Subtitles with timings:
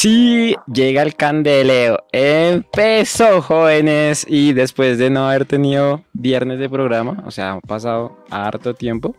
[0.00, 2.04] Sí, llega el candeleo.
[2.12, 4.24] Empezó, jóvenes.
[4.28, 9.16] Y después de no haber tenido viernes de programa, o sea, ha pasado harto tiempo,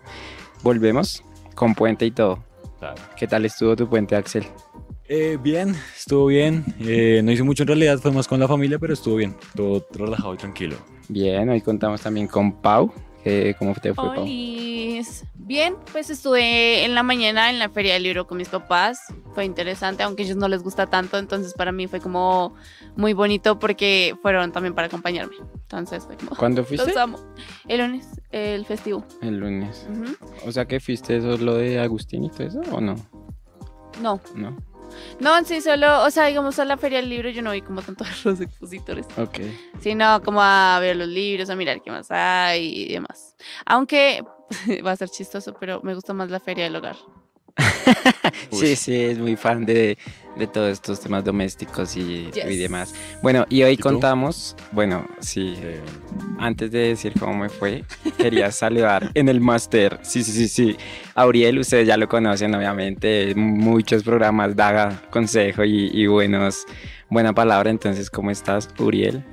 [0.63, 1.21] volvemos
[1.54, 2.39] con puente y todo.
[3.18, 4.46] ¿Qué tal estuvo tu puente, Axel?
[5.10, 6.64] Eh, bien, estuvo bien.
[6.80, 9.36] Eh, no hice mucho en realidad, fue más con la familia, pero estuvo bien.
[9.57, 10.77] Todo relajado y tranquilo.
[11.09, 12.89] Bien, hoy contamos también con Pau.
[13.57, 14.25] ¿Cómo te fue, Pau?
[15.49, 18.99] Bien, pues estuve en la mañana en la feria del libro con mis papás.
[19.33, 22.54] Fue interesante, aunque a ellos no les gusta tanto, entonces para mí fue como
[22.96, 25.36] muy bonito porque fueron también para acompañarme.
[25.39, 26.36] Entonces fue como.
[26.36, 26.87] ¿Cuándo fuiste?
[26.87, 27.18] Los amo.
[27.68, 29.04] El lunes, el festivo.
[29.21, 29.88] El lunes.
[30.46, 32.95] O sea que fuiste eso lo de Agustín y todo eso, ¿o no?
[34.02, 34.22] No.
[34.36, 34.55] No.
[35.20, 37.81] No, sí, solo, o sea, digamos a la feria del libro yo no vi como
[37.81, 39.06] tanto a los expositores.
[39.17, 39.39] Ok.
[39.81, 43.36] Sino como a ver los libros, a mirar qué más hay y demás.
[43.66, 44.23] Aunque
[44.86, 46.95] va a ser chistoso, pero me gusta más la feria del hogar.
[48.52, 49.97] sí, sí, es muy fan de,
[50.39, 52.94] de todos estos temas domésticos y, y demás.
[53.22, 55.55] Bueno, y hoy contamos, bueno, sí,
[56.39, 57.83] antes de decir cómo me fue,
[58.17, 60.78] quería saludar en el máster, sí, sí, sí, sí,
[61.16, 66.66] Auriel, ustedes ya lo conocen, obviamente, muchos programas da consejo y, y buenos,
[67.09, 69.23] buena palabra, entonces, ¿cómo estás, Uriel?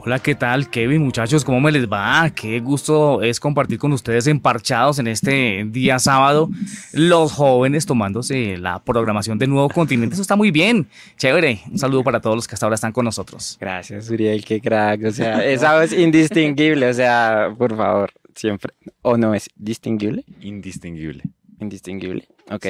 [0.00, 1.02] Hola, ¿qué tal, Kevin?
[1.02, 2.30] Muchachos, ¿cómo me les va?
[2.30, 6.48] Qué gusto es compartir con ustedes emparchados en este día sábado.
[6.92, 10.14] Los jóvenes tomándose la programación de Nuevo Continente.
[10.14, 10.88] Eso está muy bien.
[11.16, 11.60] Chévere.
[11.70, 13.58] Un saludo para todos los que hasta ahora están con nosotros.
[13.60, 14.44] Gracias, Uriel.
[14.44, 15.04] Qué crack.
[15.04, 16.88] O sea, esa es indistinguible.
[16.88, 18.72] O sea, por favor, siempre.
[19.02, 20.24] ¿O no es distinguible?
[20.40, 21.24] Indistinguible.
[21.60, 22.28] Indistinguible.
[22.50, 22.66] Ok.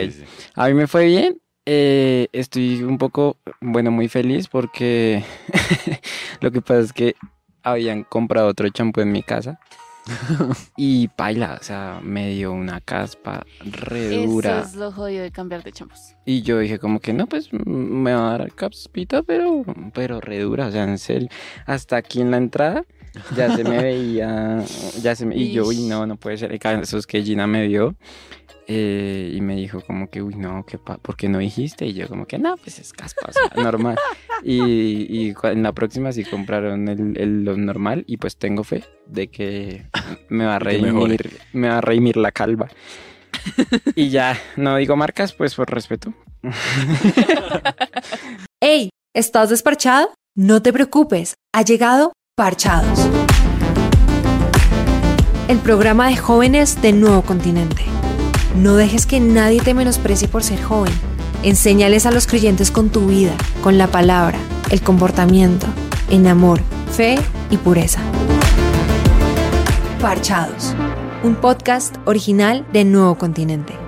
[0.54, 1.38] A mí me fue bien.
[1.70, 5.22] Eh, estoy un poco, bueno, muy feliz porque
[6.40, 7.14] lo que pasa es que
[7.62, 9.60] habían comprado otro champú en mi casa.
[10.78, 14.60] y paila, o sea, me dio una caspa re dura.
[14.60, 16.16] Eso es lo jodido de cambiar de champús.
[16.24, 20.38] Y yo dije como que no, pues me va a dar caspita, pero, pero re
[20.38, 21.28] dura, o sea, en serio.
[21.66, 22.86] Hasta aquí en la entrada
[23.36, 24.64] ya se me veía,
[25.02, 26.58] ya se me, y yo, uy, no, no puede ser.
[26.80, 27.94] Eso es que Gina me vio
[28.70, 31.86] eh, y me dijo como que, uy, no, ¿qué ¿por qué no dijiste?
[31.86, 33.96] Y yo como que, no, pues es caspa, normal.
[34.44, 38.84] y, y, en la próxima sí compraron el, el, lo normal y pues tengo fe
[39.06, 39.86] de que
[40.28, 42.68] me va a redimir, me va a redimir la calva.
[43.94, 46.12] y ya, no digo marcas, pues por respeto.
[48.60, 48.90] ¡Ey!
[49.14, 50.12] ¿Estás desparchado?
[50.36, 53.08] No te preocupes, ha llegado Parchados.
[55.48, 57.97] El programa de jóvenes de Nuevo Continente.
[58.58, 60.92] No dejes que nadie te menosprecie por ser joven.
[61.44, 63.32] Enséñales a los creyentes con tu vida,
[63.62, 64.36] con la palabra,
[64.70, 65.68] el comportamiento,
[66.10, 66.60] en amor,
[66.90, 67.14] fe
[67.50, 68.00] y pureza.
[70.00, 70.74] Parchados,
[71.22, 73.87] un podcast original de Nuevo Continente.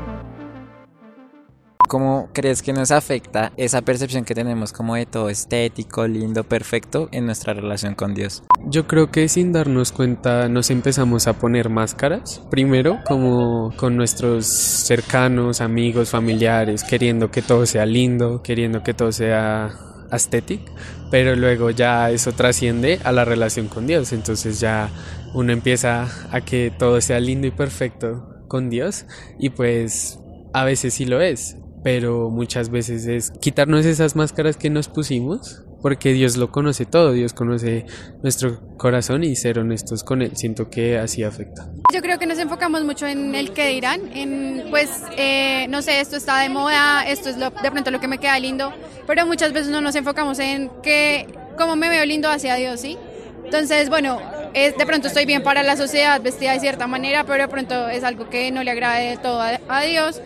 [1.91, 7.09] ¿Cómo crees que nos afecta esa percepción que tenemos como de todo estético, lindo, perfecto
[7.11, 8.45] en nuestra relación con Dios?
[8.67, 12.43] Yo creo que sin darnos cuenta nos empezamos a poner máscaras.
[12.49, 19.11] Primero, como con nuestros cercanos, amigos, familiares, queriendo que todo sea lindo, queriendo que todo
[19.11, 19.75] sea
[20.13, 20.73] estético,
[21.11, 24.13] pero luego ya eso trasciende a la relación con Dios.
[24.13, 24.91] Entonces ya
[25.35, 29.07] uno empieza a que todo sea lindo y perfecto con Dios
[29.41, 30.21] y pues
[30.53, 35.63] a veces sí lo es, pero muchas veces es quitarnos esas máscaras que nos pusimos,
[35.81, 37.87] porque Dios lo conoce todo, Dios conoce
[38.23, 41.69] nuestro corazón y ser honestos con Él, siento que así afecta.
[41.93, 46.01] Yo creo que nos enfocamos mucho en el que dirán, en pues, eh, no sé,
[46.01, 48.73] esto está de moda, esto es lo, de pronto lo que me queda lindo,
[49.07, 51.27] pero muchas veces no nos enfocamos en que,
[51.57, 52.99] cómo me veo lindo hacia Dios, ¿sí?
[53.45, 54.21] Entonces, bueno,
[54.55, 57.89] es, de pronto estoy bien para la sociedad, vestida de cierta manera, pero de pronto
[57.89, 60.21] es algo que no le agrade todo a, a Dios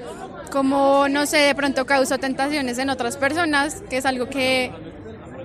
[0.55, 4.71] como, no sé, de pronto causa tentaciones en otras personas, que es algo que,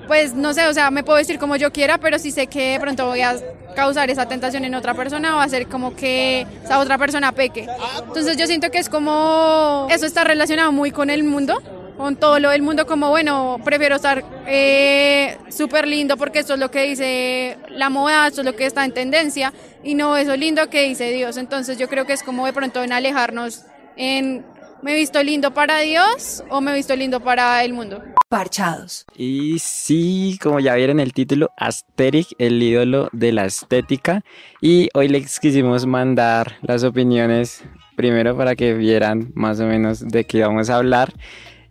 [0.07, 2.73] pues, no sé, o sea, me puedo decir como yo quiera, pero si sé que
[2.73, 3.35] de pronto voy a
[3.75, 7.65] causar esa tentación en otra persona, va a ser como que esa otra persona peque.
[8.05, 11.59] Entonces yo siento que es como, eso está relacionado muy con el mundo,
[11.97, 16.59] con todo lo del mundo, como, bueno, prefiero estar eh, súper lindo porque esto es
[16.59, 19.53] lo que dice la moda, esto es lo que está en tendencia,
[19.83, 21.37] y no eso lindo que dice Dios.
[21.37, 23.63] Entonces yo creo que es como de pronto en alejarnos
[23.95, 24.45] en
[24.81, 28.01] ¿Me he visto lindo para Dios o me he visto lindo para el mundo?
[28.29, 29.05] Parchados.
[29.13, 34.23] Y sí, como ya vieron el título, Asterix, el ídolo de la estética.
[34.61, 37.61] Y hoy les quisimos mandar las opiniones
[37.97, 41.13] primero para que vieran más o menos de qué vamos a hablar.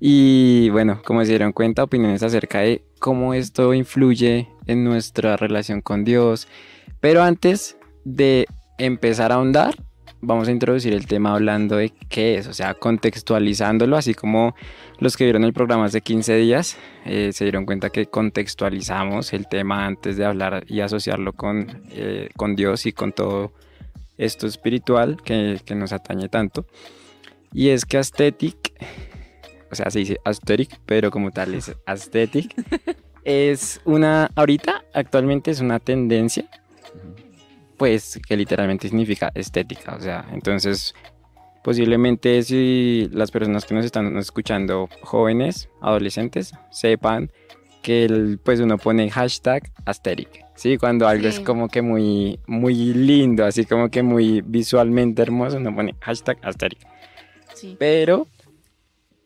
[0.00, 5.81] Y bueno, como se dieron cuenta, opiniones acerca de cómo esto influye en nuestra relación
[5.81, 6.46] con Dios.
[7.00, 8.46] Pero antes de
[8.76, 9.76] empezar a ahondar,
[10.20, 14.55] vamos a introducir el tema hablando de qué es, o sea, contextualizándolo, así como
[14.99, 19.47] los que vieron el programa hace 15 días eh, se dieron cuenta que contextualizamos el
[19.47, 23.53] tema antes de hablar y asociarlo con, eh, con Dios y con todo
[24.17, 26.67] esto espiritual que, que nos atañe tanto.
[27.53, 28.73] Y es que aesthetic,
[29.71, 32.55] o sea, se dice aesthetic, pero como tal es aesthetic,
[33.25, 36.49] es una, ahorita actualmente es una tendencia
[37.78, 40.94] pues que literalmente significa estética, o sea, entonces
[41.62, 47.30] posiblemente si las personas que nos están escuchando, jóvenes, adolescentes, sepan
[47.82, 50.78] que el, pues uno pone hashtag aesthetic, ¿sí?
[50.78, 55.75] Cuando algo es como que muy, muy lindo, así como que muy visualmente hermoso, uno
[55.75, 56.80] pone hashtag aesthetic.
[57.54, 57.76] Sí.
[57.78, 58.26] Pero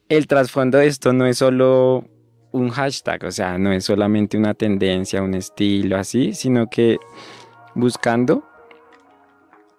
[0.08, 2.04] el trasfondo de esto no es solo
[2.52, 6.98] un hashtag, o sea, no es solamente una tendencia, un estilo así, sino que
[7.74, 8.44] buscando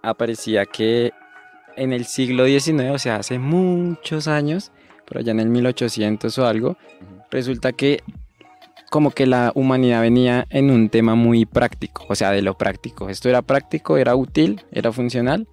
[0.02, 1.12] aparecía que
[1.76, 4.72] en el siglo XIX, o sea, hace muchos años,
[5.06, 6.78] por allá en el 1800 o algo,
[7.32, 8.04] resulta que
[8.90, 13.10] como que la humanidad venía en un tema muy práctico, o sea, de lo práctico.
[13.10, 15.48] Esto era práctico, era útil, era funcional.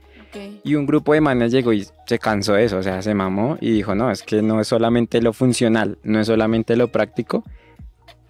[0.63, 3.57] Y un grupo de manes llegó y se cansó de eso, o sea, se mamó
[3.61, 7.43] y dijo, no, es que no es solamente lo funcional, no es solamente lo práctico,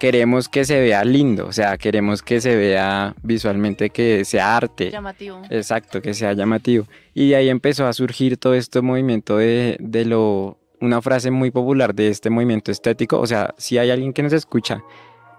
[0.01, 4.91] queremos que se vea lindo, o sea, queremos que se vea visualmente, que sea arte.
[4.91, 5.43] Llamativo.
[5.51, 6.87] Exacto, que sea llamativo.
[7.15, 11.51] Y de ahí empezó a surgir todo este movimiento de, de lo, una frase muy
[11.53, 14.83] popular de este movimiento estético, o sea, si hay alguien que nos escucha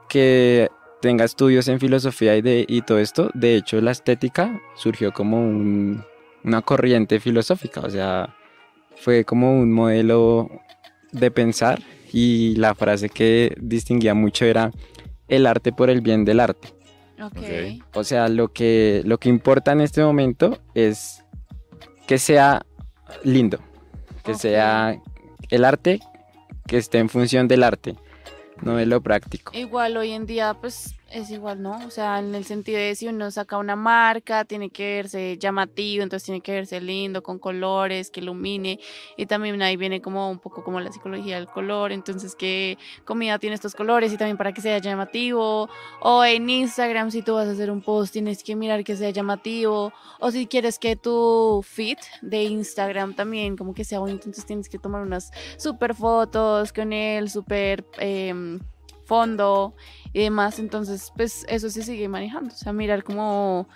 [0.08, 0.70] que
[1.02, 5.42] tenga estudios en filosofía y, de, y todo esto, de hecho la estética surgió como
[5.42, 6.04] un-
[6.44, 8.36] una corriente filosófica, o sea,
[8.98, 10.50] fue como un modelo
[11.12, 11.82] de pensar
[12.12, 14.72] y la frase que distinguía mucho era
[15.28, 16.70] el arte por el bien del arte.
[17.94, 21.24] O sea, lo que, lo que importa en este momento es
[22.08, 22.66] que sea
[23.24, 23.60] lindo,
[24.24, 25.00] que sea
[25.50, 26.00] el arte
[26.68, 27.96] que esté en función del arte,
[28.62, 29.52] no de lo práctico.
[29.56, 31.78] Igual hoy en día, pues es igual, ¿no?
[31.86, 36.04] O sea, en el sentido de si uno saca una marca, tiene que verse llamativo,
[36.04, 38.80] entonces tiene que verse lindo, con colores, que ilumine.
[39.18, 43.40] Y también ahí viene como un poco como la psicología del color, entonces que comida
[43.40, 45.70] tiene estos colores y también para que sea llamativo.
[46.02, 49.10] O en Instagram, si tú vas a hacer un post, tienes que mirar que sea
[49.10, 49.92] llamativo.
[50.20, 54.70] O si quieres que tu feed de Instagram también como que sea bonito, entonces tienes
[54.70, 58.60] que tomar unas super fotos con el super em,
[59.12, 59.76] fondo
[60.14, 60.58] y demás.
[60.58, 62.54] Entonces, pues eso se sigue manejando.
[62.54, 63.68] O sea, mirar como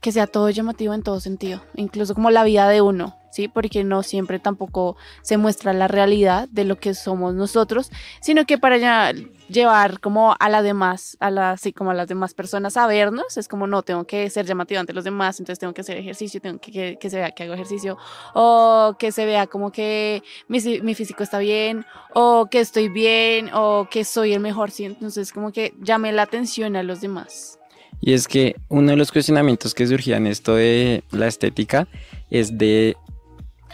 [0.00, 3.48] que sea todo llamativo en todo sentido, incluso como la vida de uno, ¿sí?
[3.48, 7.90] Porque no siempre tampoco se muestra la realidad de lo que somos nosotros,
[8.20, 9.12] sino que para
[9.48, 13.36] llevar como a la demás, a la, sí, como a las demás personas a vernos,
[13.36, 16.40] es como no, tengo que ser llamativo ante los demás, entonces tengo que hacer ejercicio,
[16.40, 17.98] tengo que, que, que se vea que hago ejercicio,
[18.34, 21.84] o que se vea como que mi, mi físico está bien,
[22.14, 24.84] o que estoy bien, o que soy el mejor, ¿sí?
[24.84, 27.58] Entonces como que llame la atención a los demás.
[28.00, 31.88] Y es que uno de los cuestionamientos que surgían esto de la estética
[32.30, 32.96] es de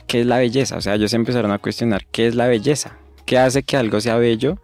[0.07, 0.77] qué es la belleza.
[0.77, 4.17] O sea, ellos empezaron a cuestionar qué es la belleza, qué hace que algo sea
[4.17, 4.59] bello,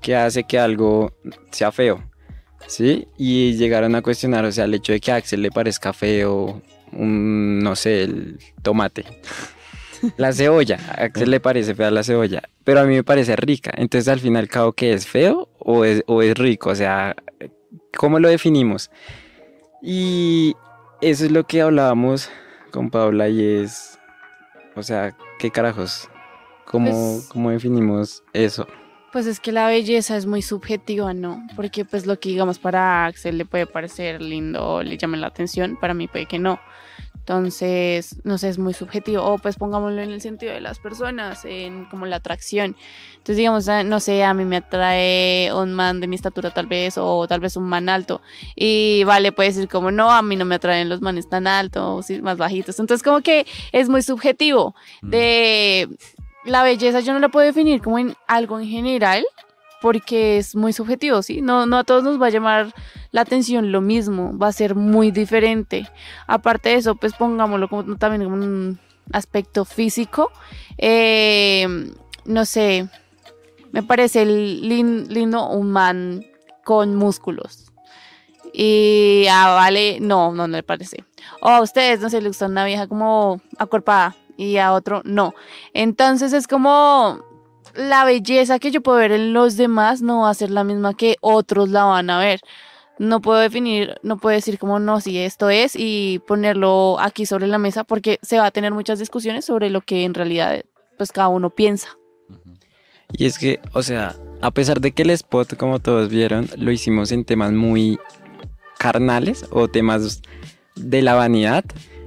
[0.00, 1.12] qué hace que algo
[1.50, 2.02] sea feo.
[2.66, 3.06] ¿Sí?
[3.18, 6.62] Y llegaron a cuestionar, o sea, el hecho de que a Axel le parezca feo,
[6.92, 9.04] un, no sé, el tomate.
[10.16, 13.72] La cebolla, a Axel le parece fea la cebolla, pero a mí me parece rica.
[13.74, 16.68] Entonces, al final, ¿cabo que es feo o es, o es rico?
[16.68, 17.16] O sea,
[17.96, 18.90] ¿Cómo lo definimos?
[19.82, 20.54] Y
[21.00, 22.28] eso es lo que hablábamos
[22.70, 23.98] con Paula y es,
[24.76, 26.08] o sea, ¿qué carajos?
[26.66, 28.66] ¿Cómo, Pues- cómo definimos eso?
[29.12, 31.46] Pues es que la belleza es muy subjetiva, ¿no?
[31.54, 35.76] Porque pues lo que digamos para Axel le puede parecer lindo le llame la atención,
[35.80, 36.58] para mí puede que no.
[37.24, 39.24] Entonces, no sé, es muy subjetivo.
[39.24, 42.76] O pues pongámoslo en el sentido de las personas, en como la atracción.
[43.12, 46.66] Entonces, digamos, ah, no sé, a mí me atrae un man de mi estatura tal
[46.66, 48.20] vez, o tal vez un man alto.
[48.54, 52.10] Y vale, puede decir como, no, a mí no me atraen los manes tan altos,
[52.20, 52.78] más bajitos.
[52.78, 55.88] Entonces, como que es muy subjetivo de
[56.44, 59.24] la belleza yo no la puedo definir como en algo en general
[59.84, 61.42] porque es muy subjetivo, ¿sí?
[61.42, 62.72] No, no a todos nos va a llamar
[63.10, 65.86] la atención lo mismo, va a ser muy diferente.
[66.26, 68.78] Aparte de eso, pues pongámoslo como también como un
[69.12, 70.30] aspecto físico.
[70.78, 71.66] Eh,
[72.24, 72.88] no sé,
[73.72, 76.24] me parece lin- lindo un man
[76.64, 77.70] con músculos.
[78.54, 81.04] Y a Vale, no, no, no le parece.
[81.42, 85.34] O a ustedes, no sé, le gusta una vieja como acuerpada y a otro no.
[85.74, 87.20] Entonces es como
[87.74, 90.94] la belleza que yo puedo ver en los demás no va a ser la misma
[90.94, 92.40] que otros la van a ver.
[92.98, 97.48] no puedo definir, no puedo decir como no, si esto es y ponerlo aquí sobre
[97.48, 100.64] la mesa porque se va a tener muchas discusiones sobre lo que en realidad
[100.96, 101.88] pues cada uno piensa.
[103.12, 106.70] Y es que, o sea, a pesar de que el spot, como todos vieron, lo
[106.70, 107.98] hicimos en temas muy
[108.78, 110.22] carnales o temas
[110.74, 111.64] de la vanidad,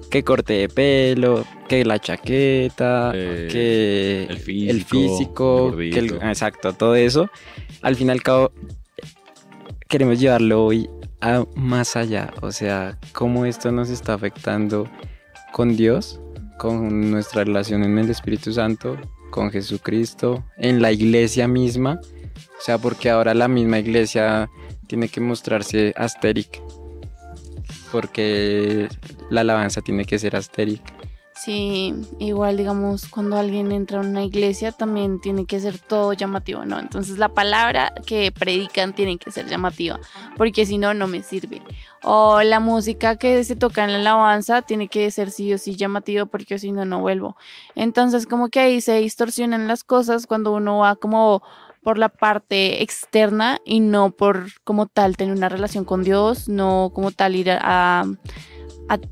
[0.09, 6.13] que corte de pelo, que la chaqueta, Eh, que el el físico, el que el-
[6.15, 7.29] exacto, todo eso.
[7.81, 8.51] Al fin y al cabo,
[9.87, 10.89] queremos llevarlo hoy
[11.21, 14.87] a más allá, o sea, cómo esto nos está afectando
[15.51, 16.19] con Dios,
[16.59, 18.97] con nuestra relación en el Espíritu Santo,
[19.31, 24.49] con Jesucristo, en la iglesia misma, o sea, porque ahora la misma iglesia
[24.87, 26.61] tiene que mostrarse asteric,
[27.91, 28.87] porque
[29.29, 30.81] la alabanza tiene que ser asteric.
[31.37, 36.65] Sí, igual digamos cuando alguien entra a una iglesia también tiene que ser todo llamativo,
[36.65, 36.79] ¿no?
[36.79, 39.99] Entonces la palabra que predican tiene que ser llamativa,
[40.35, 41.61] porque si no, no me sirve.
[42.01, 45.75] O la música que se toca en la alabanza tiene que ser sí o sí
[45.75, 47.37] llamativo, porque si no, no vuelvo.
[47.75, 51.43] Entonces como que ahí se distorsionan las cosas cuando uno va como
[51.87, 56.91] por la parte externa y no por como tal tener una relación con Dios, no
[56.93, 58.03] como tal ir a,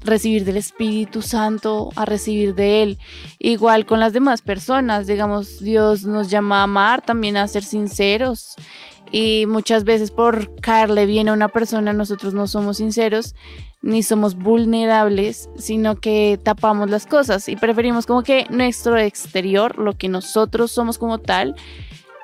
[0.02, 2.98] recibir del Espíritu Santo, a recibir de Él.
[3.40, 8.56] Igual con las demás personas, digamos, Dios nos llama a amar, también a ser sinceros.
[9.10, 13.36] Y muchas veces por caerle bien a una persona, nosotros no somos sinceros
[13.82, 19.94] ni somos vulnerables, sino que tapamos las cosas y preferimos como que nuestro exterior, lo
[19.94, 21.56] que nosotros somos como tal,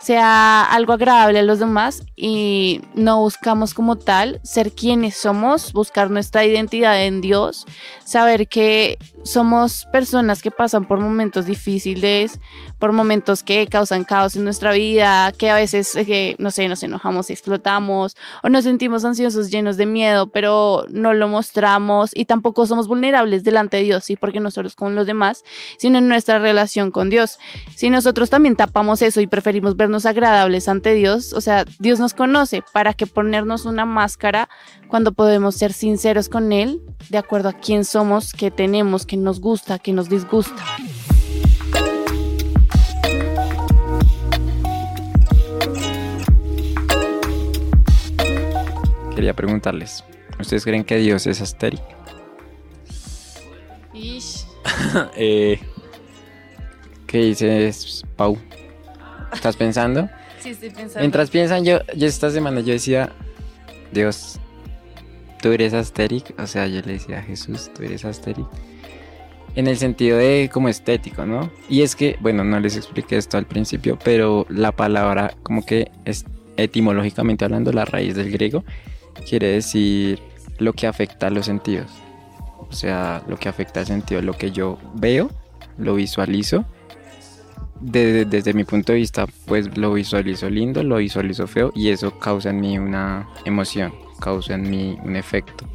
[0.02, 6.10] sea algo agradable a los demás y no buscamos como tal ser quienes somos, buscar
[6.10, 7.66] nuestra identidad en Dios,
[8.04, 12.40] saber que somos personas que pasan por momentos difíciles,
[12.80, 16.82] por momentos que causan caos en nuestra vida, que a veces, eh, no sé, nos
[16.82, 22.26] enojamos y explotamos o nos sentimos ansiosos, llenos de miedo, pero no lo mostramos y
[22.26, 24.16] tampoco somos vulnerables delante de Dios, ¿sí?
[24.16, 25.44] Porque nosotros con los demás,
[25.78, 27.38] sino en nuestra relación con Dios.
[27.76, 32.14] Si nosotros también tapamos eso y preferimos vernos agradables ante Dios, o sea, Dios nos
[32.14, 34.48] conoce para que ponernos una máscara
[34.88, 39.42] cuando podemos ser sinceros con Él, de acuerdo a quién somos, qué tenemos, qué nos
[39.42, 40.64] gusta, qué nos disgusta.
[49.14, 50.06] Quería preguntarles,
[50.40, 51.82] ¿ustedes creen que Dios es asteric?
[55.16, 55.60] Eh,
[57.08, 58.38] ¿Qué dices, Pau?
[59.34, 60.10] ¿Estás pensando?
[60.40, 61.00] Sí, estoy pensando.
[61.00, 63.12] Mientras piensan, yo, yo esta semana yo decía,
[63.92, 64.40] Dios,
[65.42, 66.34] tú eres asteric.
[66.40, 68.46] O sea, yo le decía a Jesús, tú eres asteric.
[69.56, 71.52] En el sentido de como estético, ¿no?
[71.70, 75.92] Y es que, bueno, no les expliqué esto al principio, pero la palabra, como que
[76.06, 78.64] es etimológicamente hablando, la raíz del griego,
[79.28, 80.20] quiere decir
[80.58, 81.92] lo que afecta a los sentidos.
[82.58, 85.30] O sea, lo que afecta al sentido, lo que yo veo,
[85.78, 86.66] lo visualizo
[87.82, 92.18] de- desde mi punto de vista, pues lo visualizo lindo, lo visualizo feo y eso
[92.20, 95.66] causa en mí una emoción, causa en mí un efecto.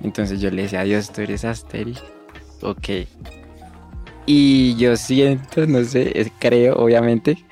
[0.00, 1.98] Entonces yo le decía, Dios, tú eres asteric.
[2.62, 2.88] Ok.
[4.26, 7.44] Y yo siento, no sé, creo, obviamente,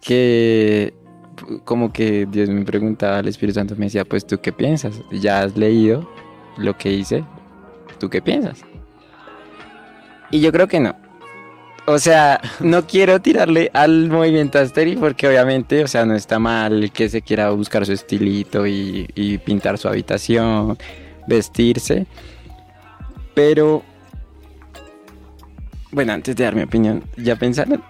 [0.00, 0.94] que
[1.64, 5.42] como que Dios me preguntaba, el Espíritu Santo me decía, pues tú qué piensas, ya
[5.42, 6.10] has leído
[6.56, 7.24] lo que hice,
[8.00, 8.64] ¿tú qué piensas?
[10.30, 10.94] Y yo creo que no.
[11.90, 16.90] O sea, no quiero tirarle al movimiento asteric porque obviamente, o sea, no está mal
[16.92, 20.76] que se quiera buscar su estilito y, y pintar su habitación,
[21.26, 22.06] vestirse.
[23.34, 23.82] Pero,
[25.90, 27.82] bueno, antes de dar mi opinión, ¿ya pensaron?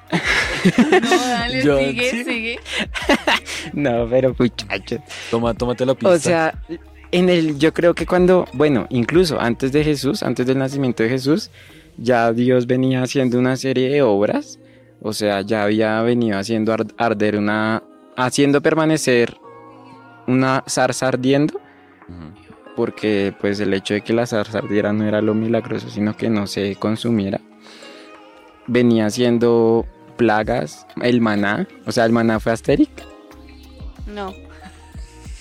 [1.03, 2.25] No, dale, Yo- sigue, sí.
[2.25, 2.61] sigue.
[3.73, 5.01] No, pero muchachos.
[5.31, 6.09] toma, tómate la pista.
[6.11, 6.55] O sea,
[7.11, 11.09] en el, yo creo que cuando, bueno, incluso antes de Jesús, antes del nacimiento de
[11.09, 11.51] Jesús,
[11.99, 14.59] ya Dios venía haciendo una serie de obras.
[15.01, 17.83] O sea, ya había venido haciendo ar- arder una,
[18.17, 19.37] haciendo permanecer
[20.27, 21.61] una zarza ardiendo,
[22.77, 26.29] porque pues el hecho de que la zarza ardiera no era lo milagroso, sino que
[26.29, 27.41] no se consumiera.
[28.67, 29.87] Venía haciendo
[30.17, 32.91] plagas, el maná, o sea, el maná fue asteric.
[34.13, 34.35] No.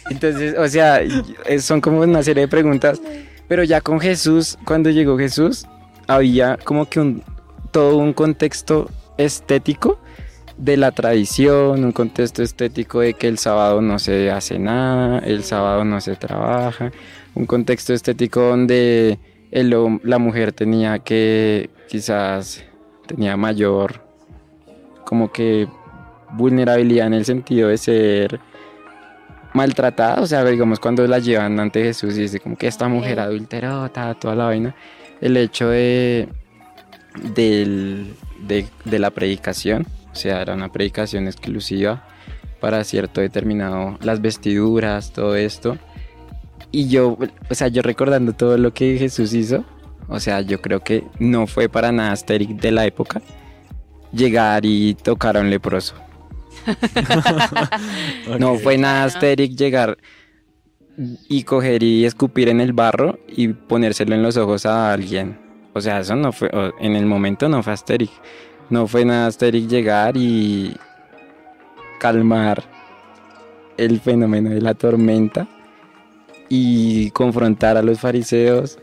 [0.10, 3.02] Entonces, o sea, eh, son como una serie de preguntas.
[3.48, 5.66] Pero ya con Jesús, cuando llegó Jesús,
[6.08, 7.24] había como que un,
[7.72, 10.00] todo un contexto estético
[10.58, 15.44] de la tradición, un contexto estético de que el sábado no se hace nada, el
[15.44, 16.92] sábado no se trabaja,
[17.36, 19.20] un contexto estético donde
[19.52, 22.64] el la mujer tenía que quizás
[23.06, 24.02] tenía mayor
[25.06, 25.68] como que
[26.34, 28.40] vulnerabilidad en el sentido de ser
[29.54, 33.20] maltratada, o sea, digamos cuando la llevan ante Jesús y dice como que esta mujer
[33.20, 33.26] Ok.
[33.26, 34.76] adulterota, toda la vaina,
[35.22, 36.30] el hecho de,
[37.34, 42.08] del- de, de la predicación, o sea, era una predicación exclusiva
[42.60, 45.78] para cierto determinado, las vestiduras, todo esto,
[46.72, 47.18] y yo,
[47.50, 49.64] o sea, yo recordando todo lo que Jesús hizo,
[50.08, 53.22] o sea, yo creo que no fue para nada Asterix de la época
[54.14, 55.94] llegar y tocar a un leproso.
[58.40, 59.08] No fue nada Claro.
[59.18, 59.98] Asterix llegar
[60.98, 65.40] y coger y escupir en el barro y ponérselo en los ojos a alguien.
[65.74, 66.50] O sea, eso no fue,
[66.80, 68.12] en el momento no fue Asterix.
[68.70, 70.76] No fue nada Asterix llegar y
[72.00, 72.64] calmar
[73.78, 75.48] el fenómeno de la tormenta
[76.50, 78.80] y confrontar a los fariseos,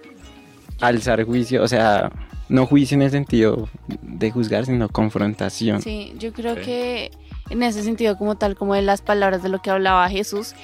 [0.80, 2.12] alzar juicio, o sea,
[2.48, 3.68] no juicio en el sentido
[4.02, 5.82] de juzgar, sino confrontación.
[5.82, 7.10] Sí, yo creo que
[7.50, 10.54] en ese sentido, como tal, como de las palabras de lo que hablaba Jesús,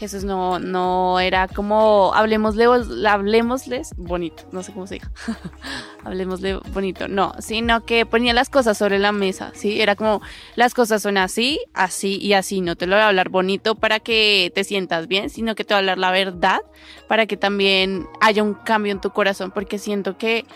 [0.00, 2.64] Jesús no, no era como hablemosle,
[3.06, 5.12] hablemosles bonito, no sé cómo se diga,
[6.04, 9.82] hablemosle bonito, no, sino que ponía las cosas sobre la mesa, ¿sí?
[9.82, 10.22] Era como
[10.56, 14.00] las cosas son así, así y así, no te lo voy a hablar bonito para
[14.00, 16.60] que te sientas bien, sino que te voy a hablar la verdad
[17.06, 20.46] para que también haya un cambio en tu corazón, porque siento que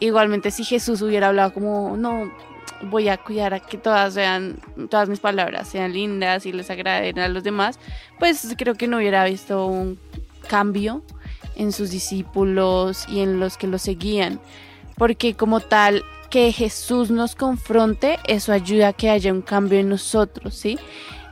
[0.00, 2.32] igualmente si Jesús hubiera hablado como, no,
[2.82, 4.58] voy a cuidar a que todas sean,
[4.90, 7.78] todas mis palabras sean lindas y les agraden a los demás,
[8.18, 9.98] pues creo que no hubiera visto un
[10.48, 11.02] cambio
[11.56, 14.40] en sus discípulos y en los que lo seguían,
[14.96, 19.88] porque como tal que Jesús nos confronte, eso ayuda a que haya un cambio en
[19.88, 20.78] nosotros, ¿sí?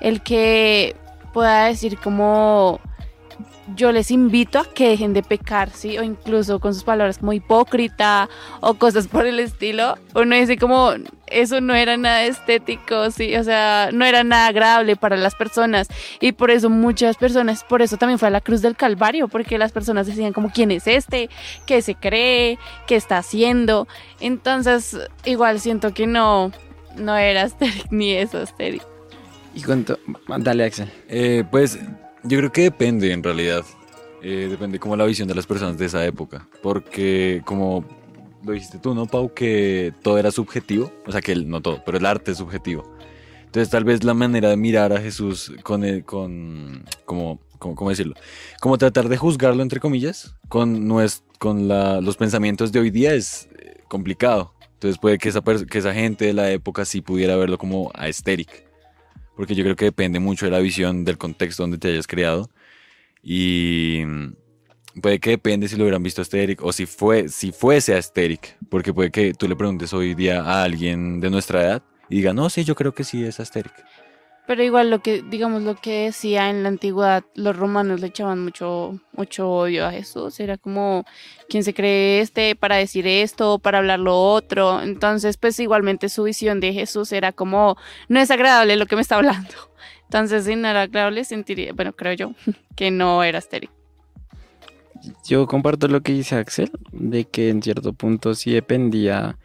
[0.00, 0.96] El que
[1.32, 2.80] pueda decir como
[3.74, 5.98] yo les invito a que dejen de pecar, ¿sí?
[5.98, 8.28] O incluso con sus palabras como hipócrita
[8.60, 9.96] o cosas por el estilo.
[10.14, 10.92] Uno dice como,
[11.28, 13.34] eso no era nada estético, ¿sí?
[13.36, 15.88] O sea, no era nada agradable para las personas.
[16.20, 19.58] Y por eso muchas personas, por eso también fue a la cruz del Calvario, porque
[19.58, 21.30] las personas decían como, ¿quién es este?
[21.66, 22.58] ¿Qué se cree?
[22.86, 23.88] ¿Qué está haciendo?
[24.20, 26.52] Entonces, igual siento que no,
[26.96, 28.86] no era Asterix ni eso Asterix.
[29.54, 29.98] Y cuánto,
[30.38, 30.90] dale Axel.
[31.08, 31.78] Eh, pues
[32.24, 33.64] yo creo que depende en realidad.
[34.22, 36.48] Eh, depende como la visión de las personas de esa época.
[36.62, 37.84] Porque como
[38.42, 39.32] lo dijiste tú, ¿no, Pau?
[39.34, 40.90] Que todo era subjetivo.
[41.06, 42.90] O sea, que el- no todo, pero el arte es subjetivo.
[43.44, 47.90] Entonces tal vez la manera de mirar a Jesús con, el- con como, como, ¿cómo
[47.90, 48.14] decirlo?
[48.60, 53.14] Como tratar de juzgarlo, entre comillas, con, nues- con la- los pensamientos de hoy día
[53.14, 54.54] es eh, complicado.
[54.74, 58.63] Entonces puede que esa, que esa gente de la época sí pudiera verlo como aesthetic.
[59.36, 62.50] Porque yo creo que depende mucho de la visión, del contexto donde te hayas creado.
[63.22, 67.94] Y mm, puede que depende si lo hubieran visto Asterix o si, fue, si fuese
[67.94, 68.56] Asterix.
[68.68, 72.32] Porque puede que tú le preguntes hoy día a alguien de nuestra edad y diga,
[72.32, 73.74] no, sí, yo creo que sí es Asterix.
[74.46, 78.44] Pero igual lo que, digamos, lo que decía en la antigüedad, los romanos le echaban
[78.44, 80.38] mucho, mucho odio a Jesús.
[80.38, 81.04] Era como,
[81.48, 84.82] ¿quién se cree este para decir esto, para hablar lo otro?
[84.82, 87.78] Entonces, pues igualmente su visión de Jesús era como,
[88.08, 89.54] no es agradable lo que me está hablando.
[90.04, 92.32] Entonces, si no era agradable, sentiría, bueno, creo yo,
[92.76, 93.70] que no era estéril.
[95.26, 99.38] Yo comparto lo que dice Axel, de que en cierto punto sí dependía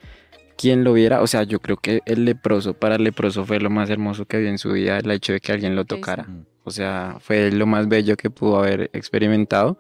[0.60, 1.22] quién lo viera.
[1.22, 4.40] O sea, yo creo que el leproso, para el leproso fue lo más hermoso que
[4.40, 6.12] vio en su vida, el hecho de que alguien lo Sí, sí.
[6.12, 6.24] tocara.
[6.24, 6.46] Mm.
[6.66, 9.80] O sea, fue lo más bello que pudo haber experimentado.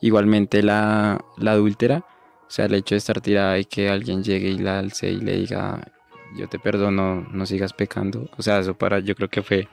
[0.00, 2.04] Igualmente la, la adúltera,
[2.46, 5.20] o sea, el hecho de estar tirada y que alguien llegue y la alce y
[5.20, 5.80] le diga,
[6.36, 8.30] yo te perdono, no sigas pecando.
[8.36, 9.68] O sea, eso para, yo creo que fue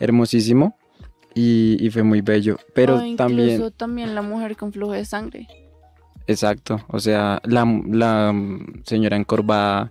[0.00, 0.78] hermosísimo
[1.34, 2.58] y, y fue muy bello.
[2.74, 3.72] Pero o incluso también...
[3.76, 5.48] también la mujer con flujo de sangre.
[6.26, 8.34] Exacto, o sea, la, la
[8.84, 9.90] señora encorvada,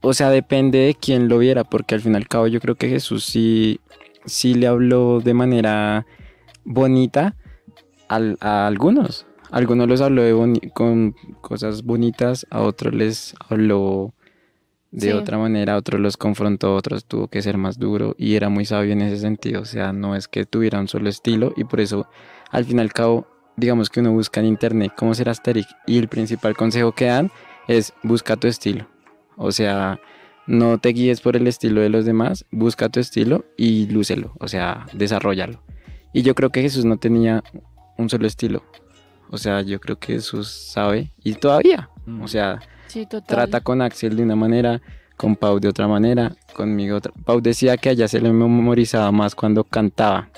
[0.00, 2.74] o sea, depende de quién lo viera, porque al fin y al cabo yo creo
[2.74, 3.80] que Jesús sí,
[4.24, 6.04] sí le habló de manera
[6.64, 7.36] bonita
[8.08, 9.26] a algunos.
[9.50, 14.14] A algunos los habló de con cosas bonitas, a otros les habló
[14.90, 15.10] de Sí.
[15.12, 18.48] otra manera, a otros los confrontó, a otros tuvo que ser más duro y era
[18.50, 21.64] muy sabio en ese sentido, o sea, no es que tuviera un solo estilo y
[21.64, 22.06] por eso
[22.50, 25.98] al fin y al cabo digamos que uno busca en internet cómo ser Asterix y
[25.98, 27.30] el principal consejo que dan
[27.68, 28.86] es busca tu estilo.
[29.36, 30.00] O sea,
[30.46, 34.48] no te guíes por el estilo de los demás, busca tu estilo y lúcelo, o
[34.48, 35.62] sea, desarrollalo.
[36.12, 37.42] Y yo creo que Jesús no tenía
[37.96, 38.62] un solo estilo.
[39.30, 41.88] O sea, yo creo que Jesús sabe y todavía,
[42.20, 42.60] o sea,
[42.92, 44.82] Sí, trata con Axel de una manera,
[45.16, 47.10] con Pau de otra manera, conmigo otra.
[47.24, 50.28] Pau decía que a ella se le memorizaba más cuando cantaba.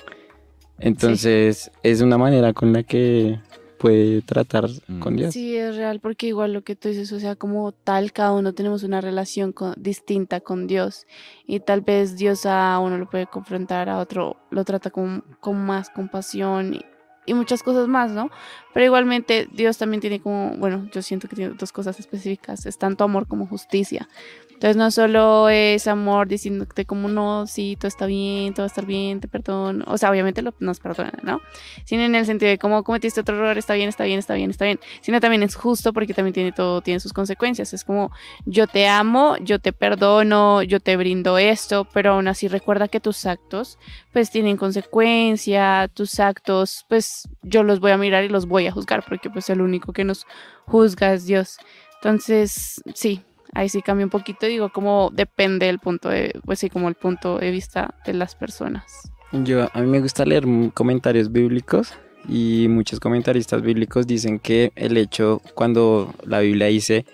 [0.88, 3.40] Entonces, es una manera con la que
[3.78, 5.00] puede tratar Mm.
[5.00, 5.32] con Dios.
[5.34, 8.52] Sí, es real, porque igual lo que tú dices, o sea, como tal, cada uno
[8.54, 11.06] tenemos una relación con- distinta con Dios.
[11.46, 15.56] Y tal vez Dios a uno lo puede confrontar, a otro lo trata con, con
[15.66, 16.80] más compasión y,
[17.26, 18.30] y muchas cosas más, ¿no?
[18.74, 22.76] Pero igualmente Dios también tiene como, bueno, yo siento que tiene dos cosas específicas, es
[22.76, 24.08] tanto amor como justicia.
[24.54, 28.68] Entonces no solo es amor diciéndote como no, sí, todo está bien, todo va a
[28.68, 29.84] estar bien, te perdono.
[29.88, 31.40] O sea, obviamente lo, nos perdona, ¿no?
[31.84, 34.50] Sino en el sentido de cómo cometiste otro error, está bien, está bien, está bien,
[34.50, 34.80] está bien.
[35.02, 37.74] Sino también es justo porque también tiene todo, tiene sus consecuencias.
[37.74, 38.10] Es como
[38.46, 43.00] yo te amo, yo te perdono, yo te brindo esto, pero aún así recuerda que
[43.00, 43.78] tus actos
[44.12, 48.72] pues tienen consecuencia, tus actos pues yo los voy a mirar y los voy a
[48.72, 50.26] juzgar porque pues el único que nos
[50.66, 51.58] juzga es Dios.
[51.96, 53.22] Entonces, sí,
[53.54, 56.94] ahí sí cambia un poquito, digo, como depende del punto de, pues sí, como el
[56.94, 59.10] punto de vista de las personas.
[59.32, 61.94] Yo, a mí me gusta leer comentarios bíblicos
[62.28, 67.04] y muchos comentaristas bíblicos dicen que el hecho cuando la Biblia dice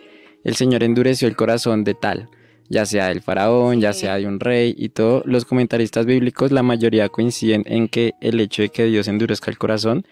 [0.45, 2.29] el Señor endureció el corazón de tal,
[2.69, 6.63] ya sea del faraón, ya sea de un rey y todo, los comentaristas bíblicos la
[6.63, 10.07] mayoría coinciden en que el hecho de que Dios endurezca el corazón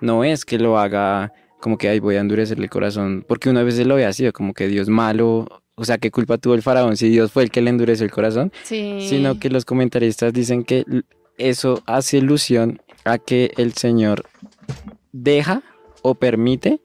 [0.00, 3.62] no es que lo haga como que ay voy a endurecerle el corazón, porque una
[3.62, 6.96] vez lo ve así, como que Dios malo, o sea, ¿qué culpa tuvo el faraón
[6.96, 8.52] si Dios fue el que le endureció el corazón?
[8.64, 9.06] Sí.
[9.08, 10.84] sino que los comentaristas dicen que
[11.38, 14.24] eso hace ilusión a que el Señor
[15.12, 15.62] deja
[16.02, 16.80] o permite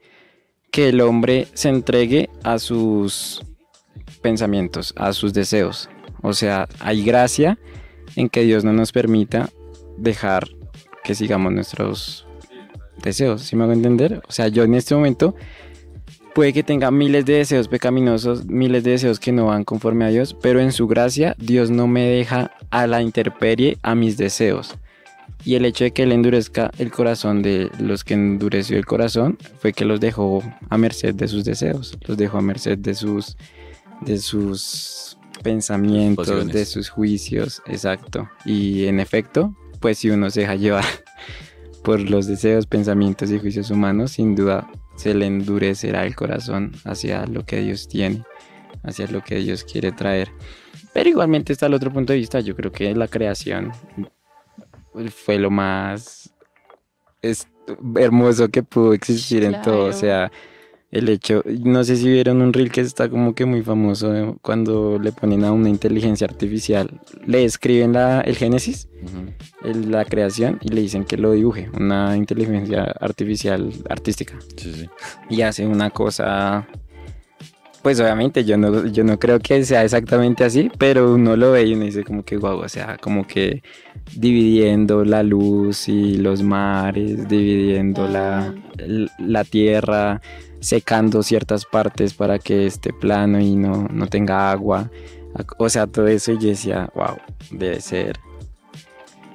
[0.70, 3.42] que el hombre se entregue a sus
[4.20, 5.88] pensamientos, a sus deseos.
[6.22, 7.58] O sea, hay gracia
[8.16, 9.50] en que Dios no nos permita
[9.96, 10.48] dejar
[11.04, 12.26] que sigamos nuestros
[13.02, 14.22] deseos, ¿sí me hago entender?
[14.28, 15.34] O sea, yo en este momento
[16.34, 20.08] puede que tenga miles de deseos pecaminosos, miles de deseos que no van conforme a
[20.08, 24.74] Dios, pero en su gracia Dios no me deja a la intemperie a mis deseos.
[25.46, 29.38] Y el hecho de que Él endurezca el corazón de los que endureció el corazón
[29.60, 33.36] fue que los dejó a merced de sus deseos, los dejó a merced de sus,
[34.02, 38.28] de sus pensamientos, de sus juicios, exacto.
[38.44, 40.84] Y en efecto, pues si uno se deja llevar
[41.86, 47.24] por los deseos, pensamientos y juicios humanos, sin duda se le endurecerá el corazón hacia
[47.26, 48.24] lo que Dios tiene,
[48.82, 50.32] hacia lo que Dios quiere traer.
[50.92, 53.70] Pero igualmente está el otro punto de vista, yo creo que la creación
[55.10, 56.34] fue lo más
[57.94, 60.32] hermoso que pudo existir en todo, o sea,
[60.92, 64.34] el hecho, no sé si vieron un reel que está como que muy famoso eh,
[64.40, 66.88] cuando le ponen a una inteligencia artificial,
[67.26, 68.88] le escriben la, el Génesis
[69.62, 74.38] el- la creación y le dicen que lo dibuje, una inteligencia artificial artística.
[74.56, 74.88] Sí, sí.
[75.28, 76.66] Y hace una cosa,
[77.82, 81.64] pues obviamente yo no, yo no creo que sea exactamente así, pero uno lo ve
[81.66, 83.62] y uno dice como que guau, o sea, como que
[84.14, 90.20] dividiendo la luz y los mares, dividiendo la, l- la tierra,
[90.60, 94.90] secando ciertas partes para que esté plano y no, no tenga agua.
[95.58, 97.16] O sea, todo eso y decía, wow,
[97.50, 98.18] debe ser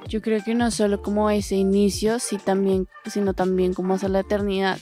[0.07, 4.79] Yo creo que no solo como ese inicio, sino también como hacia la eternidad.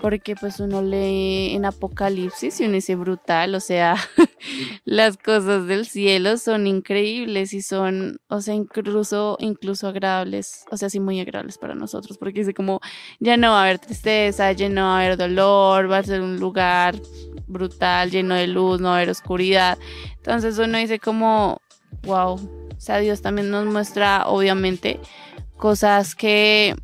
[0.00, 3.96] Porque pues uno lee en Apocalipsis y uno dice brutal, o sea,
[4.84, 10.90] las cosas del cielo son increíbles y son, o sea, incluso, incluso agradables, o sea,
[10.90, 12.80] sí muy agradables para nosotros, porque dice como,
[13.20, 16.20] ya no va a haber tristeza, ya no va a haber dolor, va a ser
[16.20, 16.94] un lugar
[17.46, 19.78] brutal, lleno de luz, no va a haber oscuridad.
[20.16, 21.60] Entonces uno dice como,
[22.02, 25.00] wow, o sea, Dios también nos muestra, obviamente,
[25.56, 26.74] cosas que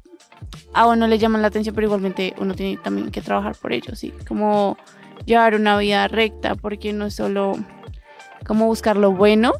[0.73, 3.95] a uno le llaman la atención, pero igualmente uno tiene también que trabajar por ello,
[3.95, 4.13] ¿sí?
[4.27, 4.77] Como
[5.25, 7.55] llevar una vida recta, porque no es solo
[8.47, 9.53] como buscar lo bueno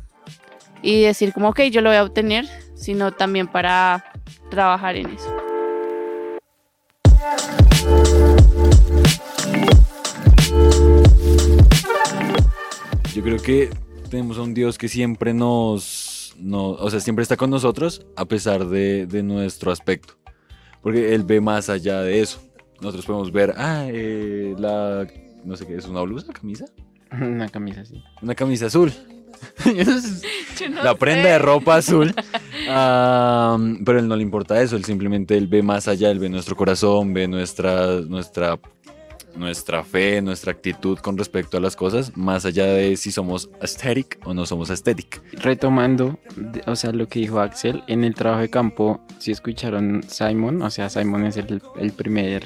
[0.83, 4.05] y decir como, ok, yo lo voy a obtener, sino también para
[4.51, 5.37] trabajar en eso.
[13.15, 13.71] Yo creo que
[14.11, 18.25] tenemos a un Dios que siempre nos, no, o sea, siempre está con nosotros a
[18.25, 20.15] pesar de, de nuestro aspecto.
[20.83, 22.41] Porque Él ve más allá de eso.
[22.81, 25.07] Nosotros podemos ver, ah, eh, la,
[25.45, 26.65] no sé qué, ¿es una blusa, camisa?
[27.13, 28.03] una camisa así.
[28.21, 28.93] Una camisa azul.
[29.57, 32.15] Sé, la prenda de ropa azul.
[32.69, 36.19] Ah, pero a él no le importa eso, él simplemente él ve más allá, él
[36.19, 38.59] ve nuestro corazón, ve nuestra, nuestra,
[39.37, 44.19] nuestra fe, nuestra actitud con respecto a las cosas, más allá de si somos aesthetic
[44.25, 45.23] o no somos aesthetic.
[45.43, 46.19] retomando,
[46.67, 50.71] o sea, lo que dijo Axel, en el trabajo de campo, si escucharon Simon, o
[50.71, 52.45] sea, Simon es el, el primer,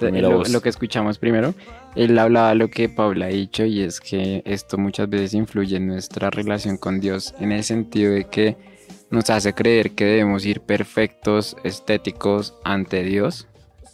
[0.00, 1.54] lo, lo que escuchamos primero,
[1.96, 5.88] él hablaba lo que Paula ha dicho y es que esto muchas veces influye en
[5.88, 8.56] nuestra relación con Dios, en el sentido de que
[9.10, 13.48] nos hace creer que debemos ir perfectos, estéticos ante Dios,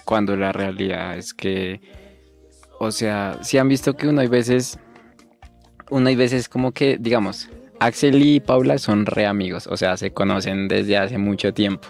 [0.05, 1.81] cuando la realidad es que,
[2.79, 4.79] o sea, si han visto que uno hay veces,
[5.91, 7.49] uno hay veces como que, digamos,
[7.81, 11.89] Axel y Paula son re amigos, o sea, se conocen desde hace mucho tiempo.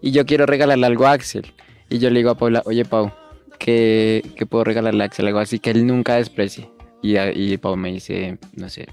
[0.00, 1.52] Y yo quiero regalarle algo a Axel.
[1.90, 3.12] Y yo le digo a Paula, oye Pau,
[3.58, 6.70] que, que puedo regalarle a Axel algo así que él nunca desprecie.
[7.02, 8.88] Y, y Pau me dice, no sé,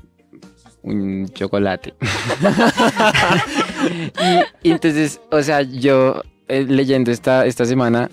[0.81, 1.93] un chocolate.
[4.63, 8.09] y, y entonces, o sea, yo eh, leyendo esta, esta semana,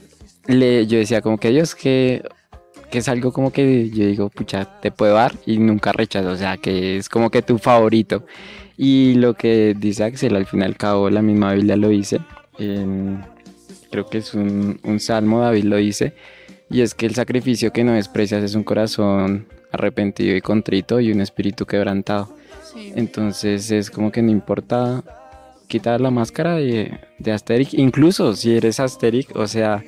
[0.47, 2.23] le, yo decía como que Dios, que,
[2.93, 6.37] que es algo como que yo digo, pucha, te puedo dar y nunca rechazo, o
[6.37, 8.25] sea, que es como que tu favorito.
[8.77, 12.21] Y lo que dice Axel, al fin y al cabo, la misma Biblia lo dice,
[12.59, 13.21] en-
[13.91, 16.15] creo que es un, un salmo, David lo dice,
[16.71, 21.13] y es que el sacrificio que no desprecias es un corazón arrepentido y contrito y
[21.13, 22.35] un espíritu quebrantado.
[22.73, 22.93] Sí.
[22.95, 25.03] Entonces es como que no importa
[25.67, 29.83] quitar la máscara de, de Asterix, incluso si eres Asterix, o sea,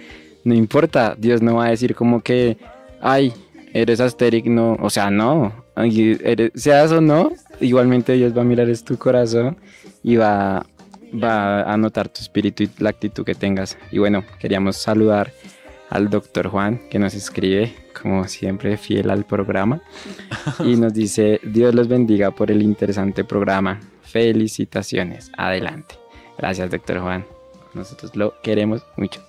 [0.45, 2.57] no importa, Dios no va a decir como que,
[3.05, 3.33] ay,
[3.73, 8.69] eres Asterix, no, o sea, no, eres- seas o no, igualmente Dios va a mirar
[8.69, 9.57] es tu corazón
[10.03, 10.65] y va,
[11.13, 13.77] va a notar tu espíritu y la actitud que tengas.
[13.93, 15.33] Y bueno, queríamos saludar
[15.91, 19.81] al doctor Juan que nos escribe, como siempre, fiel al programa
[20.65, 23.81] y nos dice, Dios los bendiga por el interesante programa.
[24.03, 25.31] Felicitaciones.
[25.37, 25.97] Adelante.
[26.39, 27.25] Gracias, doctor Juan.
[27.75, 29.21] Nosotros lo queremos mucho.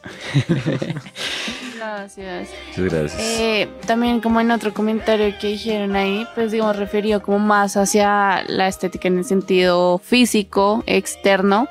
[1.78, 2.50] Gracias.
[2.70, 3.22] Muchas gracias.
[3.22, 8.44] Eh, también como en otro comentario que dijeron ahí, pues digamos referido como más hacia
[8.48, 11.68] la estética en el sentido físico, externo,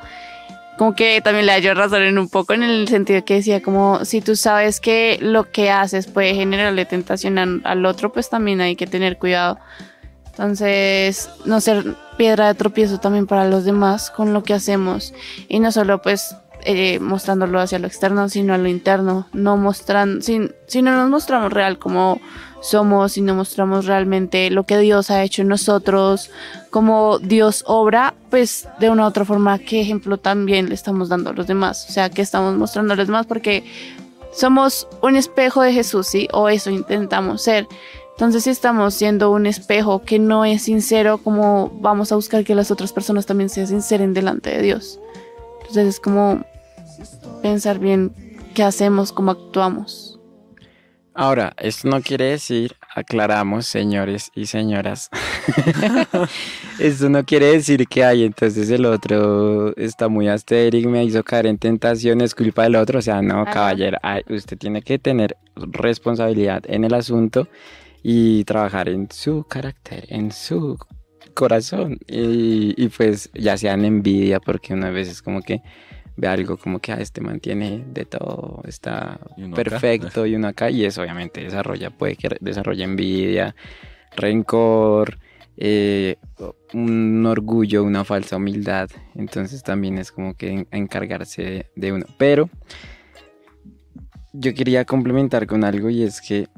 [0.76, 4.04] como que también le hallo razón en un poco en el sentido que decía como
[4.04, 8.76] si tú sabes que lo que haces puede generarle tentación al otro, pues también hay
[8.76, 9.58] que tener cuidado.
[10.26, 15.14] Entonces, no ser piedra de tropiezo también para los demás con lo que hacemos
[15.48, 20.22] y no solo pues eh, mostrándolo hacia lo externo, sino a lo interno, no mostrando,
[20.22, 22.20] si, si no nos mostramos real como
[22.62, 26.30] somos, si no mostramos realmente lo que Dios ha hecho en nosotros,
[26.70, 31.30] como Dios obra, pues de una u otra forma, ¿qué ejemplo también le estamos dando
[31.30, 31.86] a los demás?
[31.90, 33.64] O sea, que estamos mostrando a los demás porque
[34.32, 36.28] somos un espejo de Jesús, ¿sí?
[36.32, 37.68] O eso intentamos ser.
[38.12, 42.54] Entonces, si estamos siendo un espejo que no es sincero, como vamos a buscar que
[42.54, 45.00] las otras personas también se sinceren delante de Dios?
[45.60, 46.44] Entonces, es como
[47.42, 48.12] pensar bien
[48.54, 50.14] qué hacemos, cómo actuamos.
[51.16, 55.10] Ahora, esto no quiere decir, aclaramos, señores y señoras,
[56.80, 61.46] esto no quiere decir que hay, entonces el otro está muy astérico, me hizo caer
[61.46, 63.96] en tentación, es culpa del otro, o sea, no, caballero,
[64.28, 67.46] usted tiene que tener responsabilidad en el asunto
[68.02, 70.76] y trabajar en su carácter, en su
[71.32, 75.62] corazón, y, y pues ya sea en envidia, porque una vez es como que
[76.16, 79.70] ve algo como que a este mantiene de todo, está Y uno acá.
[79.70, 83.54] perfecto y uno acá y eso obviamente desarrolla, puede que desarrolle envidia,
[84.16, 85.18] rencor,
[85.56, 86.16] eh,
[86.72, 92.06] un orgullo, una falsa humildad, entonces también es como que en- encargarse de uno.
[92.18, 92.48] Pero
[94.32, 96.48] yo quería complementar con algo y es que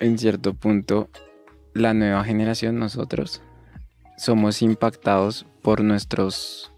[0.00, 1.08] en cierto punto
[1.74, 3.42] la nueva generación, nosotros,
[4.16, 6.72] somos impactados por nuestros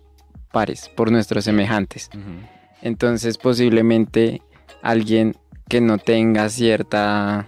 [0.52, 2.10] pares, por nuestros semejantes.
[2.82, 4.42] Entonces posiblemente
[4.82, 5.36] alguien
[5.68, 7.46] que no tenga cierta,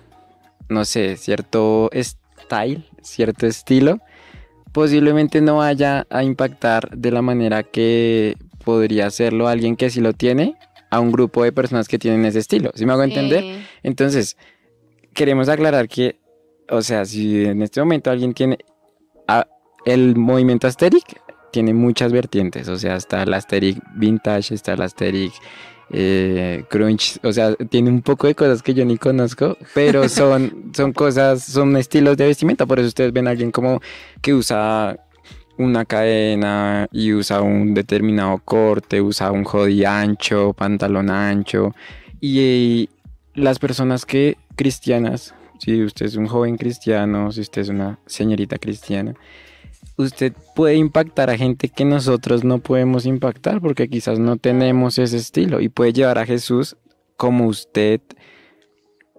[0.69, 3.99] no sé, cierto style, cierto estilo,
[4.73, 10.13] posiblemente no vaya a impactar de la manera que podría hacerlo alguien que sí lo
[10.13, 10.57] tiene
[10.91, 12.71] a un grupo de personas que tienen ese estilo.
[12.75, 13.45] ¿Sí me hago entender?
[13.45, 14.37] Eh, Entonces,
[15.15, 16.21] queremos aclarar que,
[16.71, 18.59] o sea, si en este momento alguien tiene
[19.27, 19.47] a-
[19.85, 21.03] el movimiento Asterix,
[21.53, 25.35] tiene muchas vertientes, o sea, está el Asterix Vintage, está el Asterix
[25.91, 30.73] eh, Crunch, o sea, tiene un poco de cosas que yo ni conozco, pero son,
[30.75, 33.81] son cosas, son estilos de vestimenta, por eso ustedes ven a alguien como
[34.21, 34.99] que usa
[35.59, 41.75] una cadena y usa un determinado corte, usa un hoodie ancho, pantalón ancho,
[42.21, 42.89] y
[43.35, 48.59] las personas que cristianas, si usted es un joven cristiano, si usted es una señorita
[48.59, 49.15] cristiana,
[50.03, 55.17] usted puede impactar a gente que nosotros no podemos impactar porque quizás no tenemos ese
[55.17, 56.77] estilo y puede llevar a Jesús
[57.17, 58.01] como usted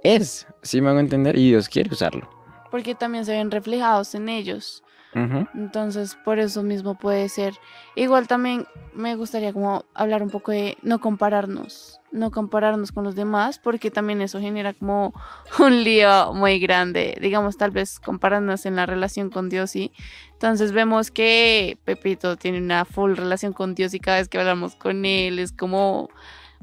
[0.04, 1.38] es, si me hago entender?
[1.38, 2.30] Y Dios quiere usarlo.
[2.70, 4.84] porque también se ven reflejados en ellos.
[5.14, 7.54] Entonces, por eso mismo puede ser.
[7.96, 13.16] Igual también me gustaría como hablar un poco de no compararnos, no compararnos con los
[13.16, 15.14] demás, porque también eso genera como
[15.60, 17.18] un lío muy grande.
[17.22, 19.92] Digamos, tal vez compararnos en la relación con Dios y
[20.32, 24.76] entonces vemos que Pepito tiene una full relación con Dios y cada vez que hablamos
[24.76, 26.10] con él es como,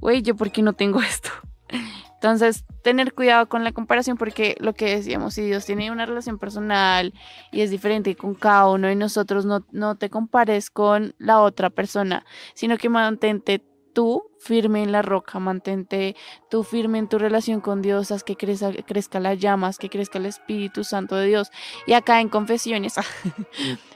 [0.00, 1.30] güey, yo por qué no tengo esto.
[2.20, 6.38] Entonces, tener cuidado con la comparación porque lo que decíamos, si Dios tiene una relación
[6.38, 7.14] personal
[7.50, 11.70] y es diferente con cada uno de nosotros, no, no te compares con la otra
[11.70, 16.16] persona, sino que mantente tú firme en la roca, mantente
[16.48, 20.18] tú firme en tu relación con Dios, haz que crezca, crezca las llamas, que crezca
[20.18, 21.50] el Espíritu Santo de Dios.
[21.87, 22.94] Y acá en confesiones,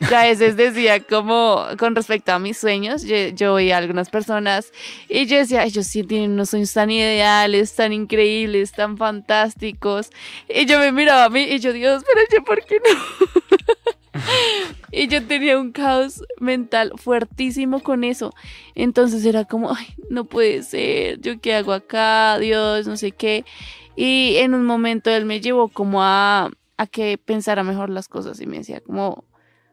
[0.01, 4.11] yo a veces decía como con respecto a mis sueños, yo, yo oía a algunas
[4.11, 4.73] personas
[5.09, 10.11] y yo decía, ellos sí tienen unos sueños tan ideales, tan increíbles, tan fantásticos.
[10.49, 13.95] Y yo me miraba a mí y yo, Dios, pero yo, ¿por qué no?
[14.93, 18.33] y yo tenía un caos mental fuertísimo con eso.
[18.75, 23.45] Entonces era como, ay, no puede ser, yo qué hago acá, Dios, no sé qué.
[23.97, 28.41] Y en un momento él me llevó como a, a que pensara mejor las cosas
[28.41, 29.25] y me decía como,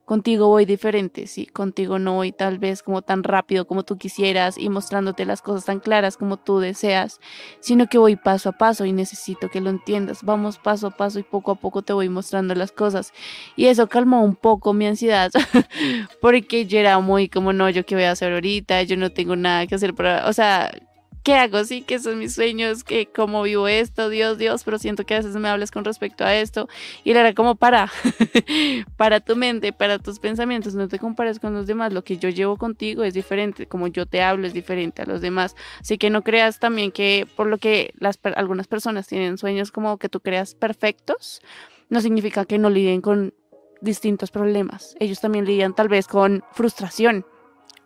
[0.05, 4.57] Contigo voy diferente, sí, contigo no voy tal vez como tan rápido como tú quisieras
[4.57, 7.19] y mostrándote las cosas tan claras como tú deseas,
[7.59, 10.23] sino que voy paso a paso y necesito que lo entiendas.
[10.23, 13.13] Vamos paso a paso y poco a poco te voy mostrando las cosas.
[13.55, 15.31] Y eso calmó un poco mi ansiedad,
[16.21, 19.35] porque yo era muy como, no, yo qué voy a hacer ahorita, yo no tengo
[19.35, 20.71] nada que hacer para, o sea,
[21.23, 21.63] ¿qué hago?
[21.63, 25.17] Sí, que son mis sueños, que cómo vivo esto, Dios, Dios, pero siento que a
[25.17, 26.67] veces me hablas con respecto a esto.
[27.03, 27.91] Y él era como, para,
[28.97, 32.29] para tu mente, para tus pensamientos, no te compares con los demás, lo que yo
[32.29, 35.55] llevo contigo es diferente, como yo te hablo es diferente a los demás.
[35.79, 37.93] Así que no creas también que por lo que
[38.35, 41.41] algunas personas tienen sueños como que tú creas perfectos,
[41.89, 43.33] no significa que no lidien con
[43.81, 44.95] distintos problemas.
[44.99, 47.25] Ellos también lidian tal vez con frustración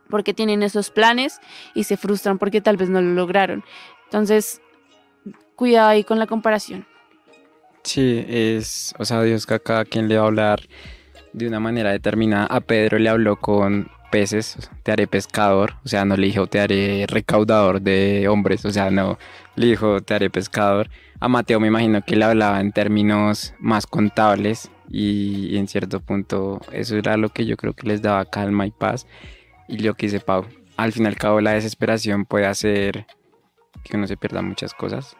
[0.09, 1.39] porque tienen esos planes
[1.73, 3.63] y se frustran porque tal vez no lo lograron.
[4.05, 4.61] Entonces,
[5.55, 6.85] cuidado ahí con la comparación.
[7.83, 10.61] Sí, es, o sea, Dios que a cada quien le va a hablar
[11.33, 12.45] de una manera determinada.
[12.47, 16.59] A Pedro le habló con peces, te haré pescador, o sea, no le dijo te
[16.59, 19.19] haré recaudador de hombres, o sea, no,
[19.55, 20.89] le dijo te haré pescador.
[21.19, 25.99] A Mateo me imagino que le hablaba en términos más contables y, y en cierto
[25.99, 29.05] punto eso era lo que yo creo que les daba calma y paz.
[29.67, 30.45] Y lo que dice Pau,
[30.77, 33.05] al fin y al cabo la desesperación puede hacer
[33.83, 35.15] que uno se pierda muchas cosas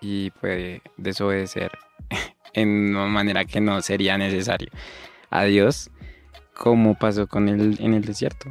[0.00, 1.72] y puede desobedecer
[2.52, 4.70] en una manera que no sería necesario
[5.30, 5.90] a Dios,
[6.54, 8.48] como pasó con él en el desierto,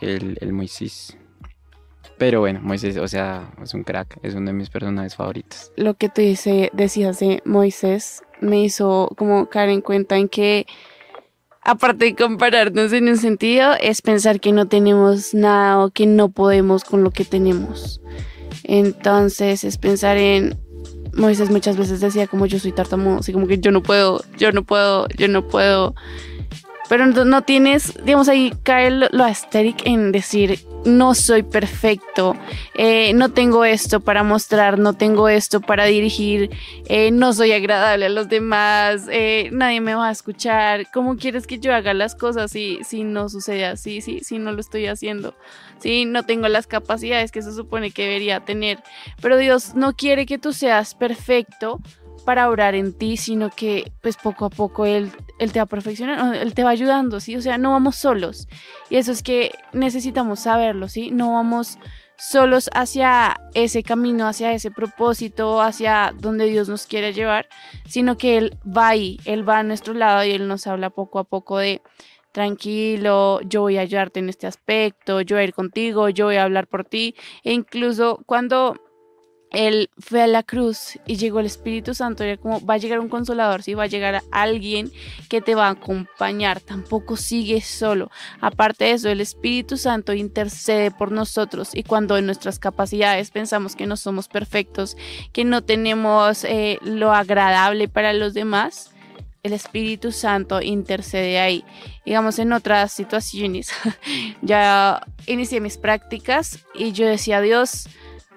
[0.00, 1.16] el, el Moisés.
[2.18, 5.72] Pero bueno, Moisés, o sea, es un crack, es uno de mis personajes favoritos.
[5.76, 10.66] Lo que tú dice, decías de Moisés me hizo como caer en cuenta en que
[11.62, 16.30] aparte de compararnos en un sentido, es pensar que no tenemos nada o que no
[16.30, 18.00] podemos con lo que tenemos.
[18.64, 20.58] Entonces es pensar en,
[21.14, 24.50] Moisés muchas veces decía como yo soy tartamudo, así como que yo no puedo, yo
[24.52, 25.94] no puedo, yo no puedo.
[26.92, 29.24] Pero no, tienes, digamos, ahí cae lo, lo
[29.86, 32.36] en decir, no soy perfecto,
[32.74, 36.50] eh, no tengo esto para mostrar, no tengo esto para dirigir,
[36.90, 40.86] eh, no soy agradable a los demás, eh, nadie me va a escuchar.
[40.92, 44.52] ¿Cómo quieres que yo haga las cosas si, si no sucede así, si, si no
[44.52, 45.34] lo estoy haciendo?
[45.78, 48.80] Si no tengo las capacidades que se supone que debería tener.
[49.22, 51.80] Pero Dios no quiere que tú seas perfecto
[52.22, 56.32] para orar en ti, sino que pues poco a poco Él, él te va perfeccionando,
[56.34, 57.36] Él te va ayudando, ¿sí?
[57.36, 58.48] O sea, no vamos solos.
[58.90, 61.10] Y eso es que necesitamos saberlo, ¿sí?
[61.10, 61.78] No vamos
[62.16, 67.48] solos hacia ese camino, hacia ese propósito, hacia donde Dios nos quiere llevar,
[67.86, 71.18] sino que Él va ahí, Él va a nuestro lado y Él nos habla poco
[71.18, 71.82] a poco de,
[72.30, 76.36] tranquilo, yo voy a ayudarte en este aspecto, yo voy a ir contigo, yo voy
[76.36, 77.14] a hablar por ti.
[77.42, 78.76] E incluso cuando
[79.52, 83.00] él fue a la cruz y llegó el Espíritu Santo, era como va a llegar
[83.00, 84.90] un consolador, si va a llegar alguien
[85.28, 88.10] que te va a acompañar, tampoco sigue solo.
[88.40, 93.76] Aparte de eso, el Espíritu Santo intercede por nosotros y cuando en nuestras capacidades pensamos
[93.76, 94.96] que no somos perfectos,
[95.32, 98.92] que no tenemos eh, lo agradable para los demás,
[99.42, 101.64] el Espíritu Santo intercede ahí.
[102.06, 103.70] Digamos, en otras situaciones,
[104.42, 107.88] ya inicié mis prácticas y yo decía, Dios,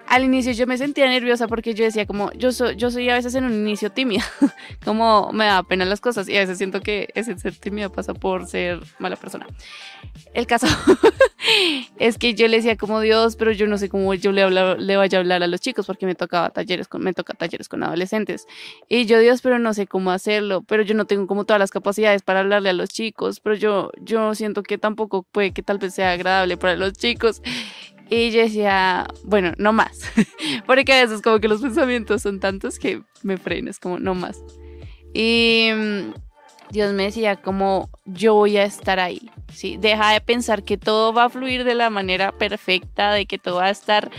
[0.08, 3.15] al inicio yo me sentía nerviosa porque yo decía como yo soy, yo soy a
[3.15, 4.24] veces en un inicio tímida,
[4.86, 8.13] como me da pena las cosas y a veces siento que ese ser tímida pasa
[8.13, 9.48] por ser mala persona.
[10.34, 10.68] El caso
[12.00, 14.98] es que yo le decía como Dios, pero yo no sé cómo yo le, le
[14.98, 17.84] vaya a hablar a los chicos porque me tocaba talleres con, me toca talleres con
[17.84, 18.48] adolescentes.
[18.89, 21.71] Y yo Dios, pero no sé cómo hacerlo, pero yo no tengo como todas las
[21.71, 25.77] capacidades para hablarle a los chicos, pero yo, yo siento que tampoco puede que tal
[25.77, 27.42] vez sea agradable para los chicos.
[28.10, 29.99] Y yo decía, bueno, no más.
[30.65, 34.43] Porque a veces como que los pensamientos son tantos que me frenes, como no más.
[35.13, 36.13] Y mm,
[36.71, 39.29] Dios me decía como yo voy a estar ahí.
[39.51, 39.77] ¿sí?
[39.77, 43.56] Deja de pensar que todo va a fluir de la manera perfecta, de que todo
[43.56, 44.12] va a estar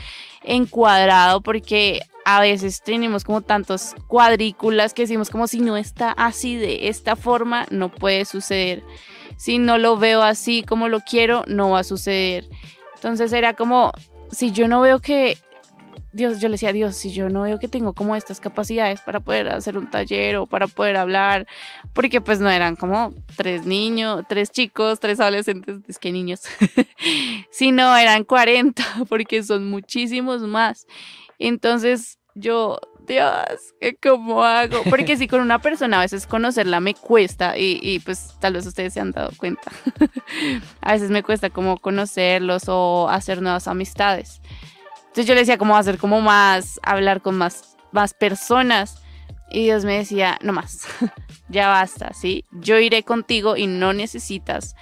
[0.43, 6.57] encuadrado, porque a veces tenemos como tantos cuadrículas que decimos como si no está así
[6.57, 8.83] de esta forma, no puede suceder.
[9.37, 12.49] Si no lo veo así como lo quiero, no va a suceder.
[12.97, 13.93] Entonces era como,
[14.31, 15.39] si yo no veo que
[16.17, 19.21] Dios, yo le decía Dios, si yo no veo que tengo como estas capacidades para
[19.21, 21.47] poder hacer un taller o para poder hablar,
[21.93, 26.41] porque pues no eran como tres niños, tres chicos, tres adolescentes, es que niños,
[27.51, 30.87] sino eran 40, porque son muchísimos más.
[31.39, 34.83] Entonces yo, Dios, ¿cómo hago?
[34.91, 38.67] Porque si con una persona a veces conocerla me cuesta y, y pues tal vez
[38.67, 39.71] ustedes se han dado cuenta.
[40.81, 44.41] a veces me cuesta como conocerlos o hacer nuevas amistades.
[45.17, 49.03] Entonces yo le decía cómo hacer como más, hablar con más, más personas.
[49.51, 50.87] Y Dios me decía, no más,
[51.49, 52.45] ya basta, ¿sí?
[52.53, 54.75] Yo iré contigo y no necesitas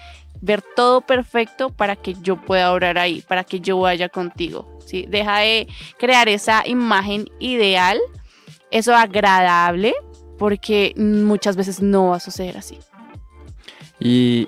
[0.44, 5.06] ver todo perfecto para que yo pueda orar ahí, para que yo vaya contigo, ¿sí?
[5.08, 5.66] Deja de
[5.98, 7.98] crear esa imagen ideal,
[8.70, 9.94] eso agradable,
[10.38, 12.78] porque muchas veces no va a suceder así.
[13.98, 14.46] Y,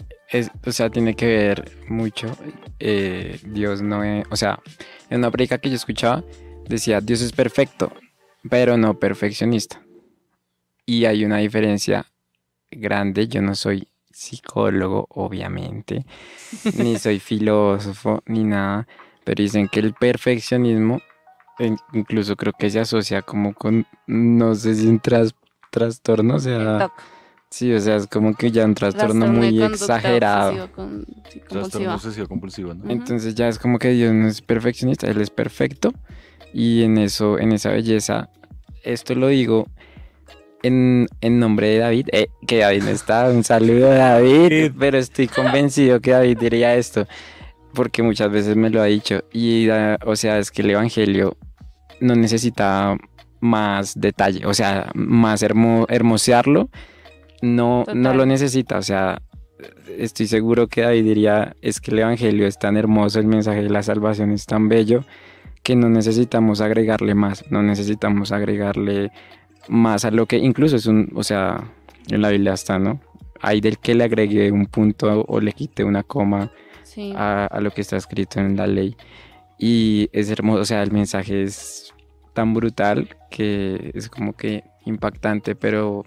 [0.66, 2.26] o sea, tiene que ver mucho.
[2.78, 4.60] eh, Dios no es, o sea,
[5.08, 6.22] en una predica que yo escuchaba,
[6.68, 7.90] decía, Dios es perfecto,
[8.50, 9.80] pero no perfeccionista.
[10.84, 12.06] Y hay una diferencia
[12.70, 13.28] grande.
[13.28, 16.04] Yo no soy psicólogo, obviamente,
[16.74, 18.86] ni soy filósofo, ni nada,
[19.24, 21.00] pero dicen que el perfeccionismo,
[21.58, 25.34] en- incluso creo que se asocia como con, no sé si un tras-
[25.70, 26.90] trastorno, o sea,
[27.50, 30.50] sí, o sea, es como que ya un trastorno muy exagerado.
[30.52, 32.90] obsesivo con- sí, Trastorno obsesivo compulsivo, ¿no?
[32.90, 35.92] Entonces ya es como que Dios no es perfeccionista, Él es perfecto
[36.54, 38.30] y en eso, en esa belleza,
[38.82, 39.66] esto lo digo
[40.62, 44.98] en, en nombre de David, eh, que David no está, un saludo a David, pero
[44.98, 47.06] estoy convencido que David diría esto,
[47.74, 49.68] porque muchas veces me lo ha dicho y
[50.04, 51.36] o sea, es que el Evangelio
[52.00, 52.96] no necesita
[53.40, 56.68] más detalle, o sea, más hermo- hermosearlo,
[57.42, 59.20] no, no lo necesita, o sea,
[59.98, 63.70] estoy seguro que David diría, es que el Evangelio es tan hermoso, el mensaje de
[63.70, 65.04] la salvación es tan bello,
[65.62, 69.10] que no necesitamos agregarle más, no necesitamos agregarle
[69.68, 71.72] más a lo que incluso es un, o sea,
[72.08, 73.00] en la Biblia está, ¿no?
[73.40, 76.52] Hay del que le agregue un punto o le quite una coma
[76.82, 77.12] Sí.
[77.16, 78.96] a, a lo que está escrito en la ley.
[79.58, 81.92] Y es hermoso, o sea, el mensaje es
[82.32, 86.04] tan brutal que es como que impactante, pero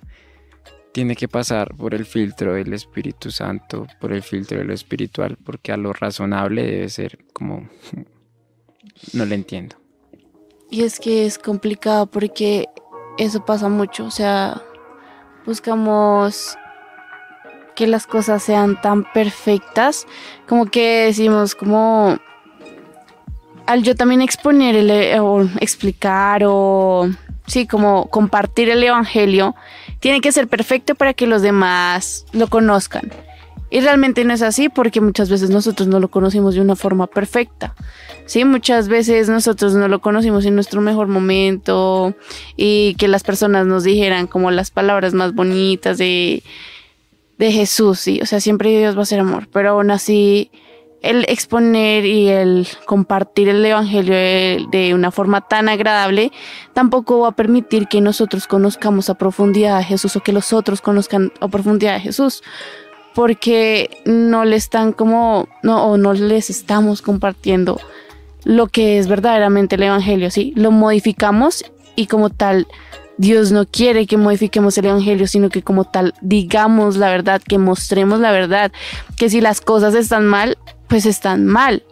[0.91, 5.38] tiene que pasar por el filtro del Espíritu Santo, por el filtro de lo espiritual,
[5.43, 7.70] porque a lo razonable debe ser como...
[9.14, 9.78] No le entiendo.
[10.70, 12.66] Y es que es complicado porque
[13.20, 14.61] eso pasa mucho, o sea,
[15.45, 16.57] buscamos
[17.76, 20.07] que las cosas sean tan perfectas,
[20.47, 22.17] como que decimos como
[23.65, 27.07] al yo también exponer el, e- o explicar o
[27.45, 29.55] sí, como compartir el evangelio,
[29.99, 33.11] tiene que ser perfecto para que los demás lo conozcan.
[33.72, 37.07] Y realmente no es así porque muchas veces nosotros no lo conocimos de una forma
[37.07, 37.76] perfecta.
[38.26, 42.15] Sí, muchas veces nosotros no lo conocimos en nuestro mejor momento
[42.55, 46.43] y que las personas nos dijeran como las palabras más bonitas de,
[47.38, 50.51] de Jesús, sí, o sea, siempre Dios va a ser amor, pero aún así
[51.01, 56.32] el exponer y el compartir el evangelio de, de una forma tan agradable
[56.74, 60.82] tampoco va a permitir que nosotros conozcamos a profundidad a Jesús o que los otros
[60.82, 62.43] conozcan a profundidad a Jesús
[63.16, 67.80] porque no le están como no o no les estamos compartiendo
[68.43, 70.53] lo que es verdaderamente el evangelio, ¿sí?
[70.55, 72.68] Lo modificamos y como tal
[73.18, 77.57] Dios no quiere que modifiquemos el evangelio, sino que como tal digamos la verdad, que
[77.57, 78.72] mostremos la verdad,
[79.18, 80.57] que si las cosas están mal,
[80.88, 81.84] pues están mal.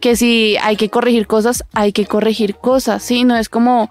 [0.00, 3.24] Que si hay que corregir cosas, hay que corregir cosas, ¿sí?
[3.24, 3.90] No es como,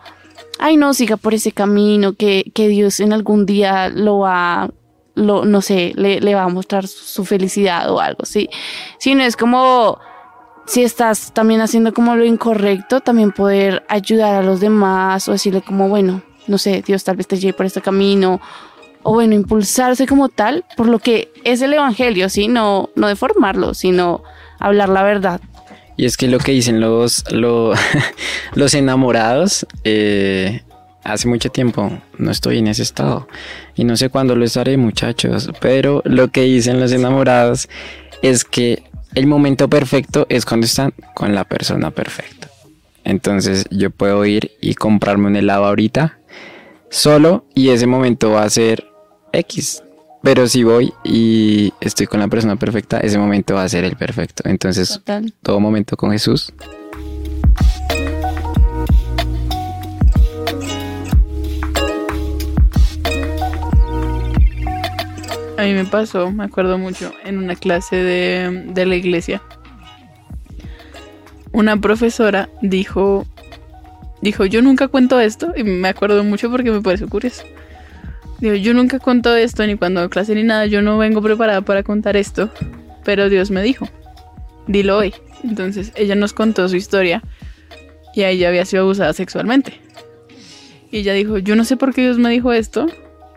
[0.59, 4.69] ay no, siga por ese camino, que, que Dios en algún día lo va,
[5.17, 8.49] lo, no sé, le, le va a mostrar su, felicidad o algo, ¿sí?
[8.99, 9.99] Sino es como,
[10.65, 15.61] si estás también haciendo como lo incorrecto, también poder ayudar a los demás o decirle
[15.61, 18.39] como, bueno, no sé, Dios tal vez te lleve por este camino,
[19.03, 22.47] o bueno, impulsarse como tal por lo que es el Evangelio, ¿sí?
[22.47, 24.23] No, no deformarlo, sino
[24.59, 25.41] hablar la verdad.
[25.97, 27.73] Y es que lo que dicen los, lo-
[28.53, 30.61] los enamorados, eh,
[31.07, 33.27] hace mucho tiempo no estoy en ese estado.
[33.75, 35.49] Y no sé cuándo lo estaré, muchachos.
[35.61, 37.69] Pero lo que dicen los enamorados
[38.21, 38.83] es que
[39.15, 42.49] el momento perfecto es cuando están con la persona perfecta.
[43.03, 46.19] Entonces yo puedo ir y comprarme un helado ahorita
[46.89, 48.85] solo y ese momento va a ser
[49.31, 49.81] X.
[50.23, 53.95] Pero si voy y estoy con la persona perfecta, ese momento va a ser el
[53.95, 54.43] perfecto.
[54.45, 55.33] Entonces Total.
[55.41, 56.51] todo momento con Jesús.
[65.57, 69.41] A mí me pasó, me acuerdo mucho, en una clase de, de la iglesia.
[71.51, 73.25] Una profesora dijo,
[74.21, 77.43] dijo, yo nunca cuento esto, y me acuerdo mucho porque me pareció curioso.
[78.39, 81.81] Digo, yo nunca cuento esto, ni cuando clase ni nada, yo no vengo preparada para
[81.81, 82.51] contar esto,
[83.03, 83.87] pero Dios me dijo,
[84.67, 85.13] dilo hoy.
[85.43, 87.23] Entonces ella nos contó su historia
[88.13, 89.79] y ella había sido abusada sexualmente.
[90.91, 92.87] Y ella dijo, yo no sé por qué Dios me dijo esto,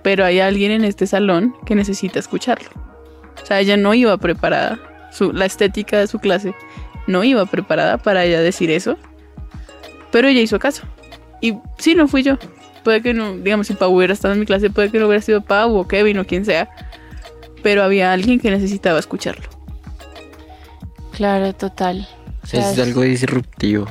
[0.03, 2.70] pero hay alguien en este salón que necesita escucharlo.
[3.42, 4.78] O sea, ella no iba preparada,
[5.12, 6.55] su, la estética de su clase
[7.07, 8.96] no iba preparada para ella decir eso,
[10.11, 10.82] pero ella hizo caso.
[11.40, 12.38] Y sí, no fui yo.
[12.84, 15.22] Puede que no, digamos, si Pau hubiera estado en mi clase, puede que no hubiera
[15.22, 16.70] sido Pau o Kevin o quien sea,
[17.62, 19.48] pero había alguien que necesitaba escucharlo.
[21.12, 22.09] Claro, total.
[22.42, 23.86] O sea, Es algo disruptivo.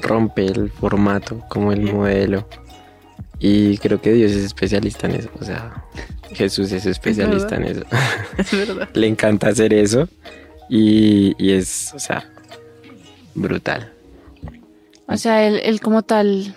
[0.00, 2.48] Rompe el formato, como el modelo.
[3.44, 5.28] Y creo que Dios es especialista en eso.
[5.40, 5.84] O sea,
[6.32, 7.82] Jesús es especialista en eso.
[8.38, 8.88] Es verdad.
[8.94, 10.08] Le encanta hacer eso.
[10.70, 12.24] Y, y es, o sea,
[13.34, 13.92] brutal.
[15.08, 16.54] O sea, él, él como tal,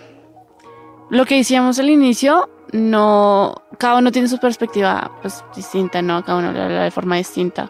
[1.10, 6.24] lo que decíamos al inicio, no, cada uno tiene su perspectiva pues distinta, ¿no?
[6.24, 7.68] Cada uno habla de forma distinta.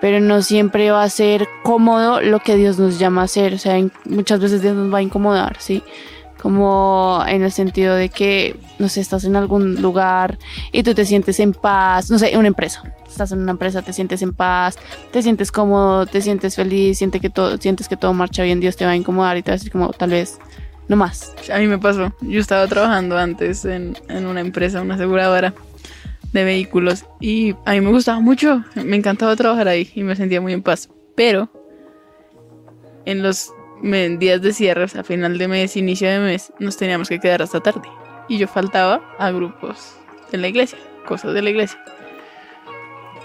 [0.00, 3.52] Pero no siempre va a ser cómodo lo que Dios nos llama a hacer.
[3.52, 5.82] O sea, muchas veces Dios nos va a incomodar, ¿sí?
[6.40, 10.38] Como en el sentido de que, no sé, estás en algún lugar
[10.72, 12.82] y tú te sientes en paz, no sé, en una empresa.
[13.06, 14.78] Estás en una empresa, te sientes en paz,
[15.12, 18.76] te sientes cómodo, te sientes feliz, sientes que todo, sientes que todo marcha bien, Dios
[18.76, 20.38] te va a incomodar y te va a decir como tal vez
[20.88, 21.34] no más.
[21.52, 22.12] A mí me pasó.
[22.20, 25.54] Yo estaba trabajando antes en, en una empresa, una aseguradora
[26.32, 28.64] de vehículos y a mí me gustaba mucho.
[28.74, 30.88] Me encantaba trabajar ahí y me sentía muy en paz.
[31.14, 31.50] Pero
[33.04, 36.76] en los me- días de cierre, o sea, final de mes, inicio de mes, nos
[36.76, 37.88] teníamos que quedar hasta tarde.
[38.28, 39.94] Y yo faltaba a grupos
[40.30, 41.78] de la iglesia, cosas de la iglesia.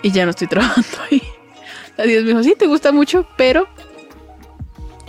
[0.01, 1.21] Y ya no estoy trabajando ahí.
[1.97, 3.67] A Dios me dijo, sí, te gusta mucho, pero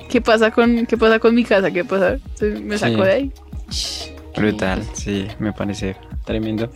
[0.08, 1.70] ¿qué pasa con, qué pasa con mi casa?
[1.70, 2.12] ¿Qué pasa?
[2.14, 3.02] Entonces me sacó Sí.
[3.02, 3.32] de ahí.
[4.36, 6.70] Brutal, sí, me parece tremendo.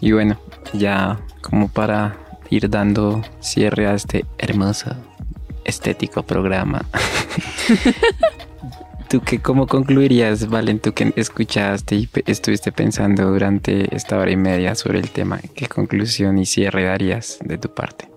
[0.00, 0.38] Y bueno,
[0.74, 2.16] ya como para
[2.50, 4.94] ir dando cierre a este hermoso,
[5.64, 6.84] estético programa.
[9.08, 14.36] ¿Tú qué, cómo concluirías, Valen, tú que escuchaste y estuviste pensando durante esta hora y
[14.36, 15.38] media sobre el tema?
[15.54, 18.10] ¿Qué conclusión y cierre darías de tu parte?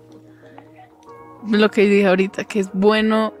[1.48, 3.32] Lo que dije ahorita, que es bueno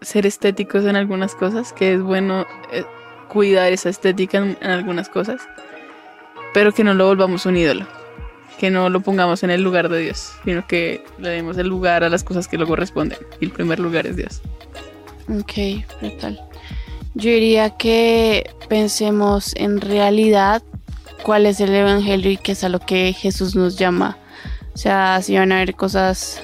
[0.00, 2.84] ser estéticos en algunas cosas, que es bueno eh,
[3.28, 5.42] cuidar esa estética en, en algunas cosas,
[6.54, 7.84] pero que no lo volvamos un ídolo,
[8.60, 12.04] que no lo pongamos en el lugar de Dios, sino que le demos el lugar
[12.04, 13.18] a las cosas que lo corresponden.
[13.40, 14.40] Y el primer lugar es Dios.
[15.28, 16.40] Ok, brutal.
[17.14, 20.62] Yo diría que pensemos en realidad
[21.22, 24.18] cuál es el evangelio y qué es a lo que Jesús nos llama.
[24.74, 26.42] O sea, si van a haber cosas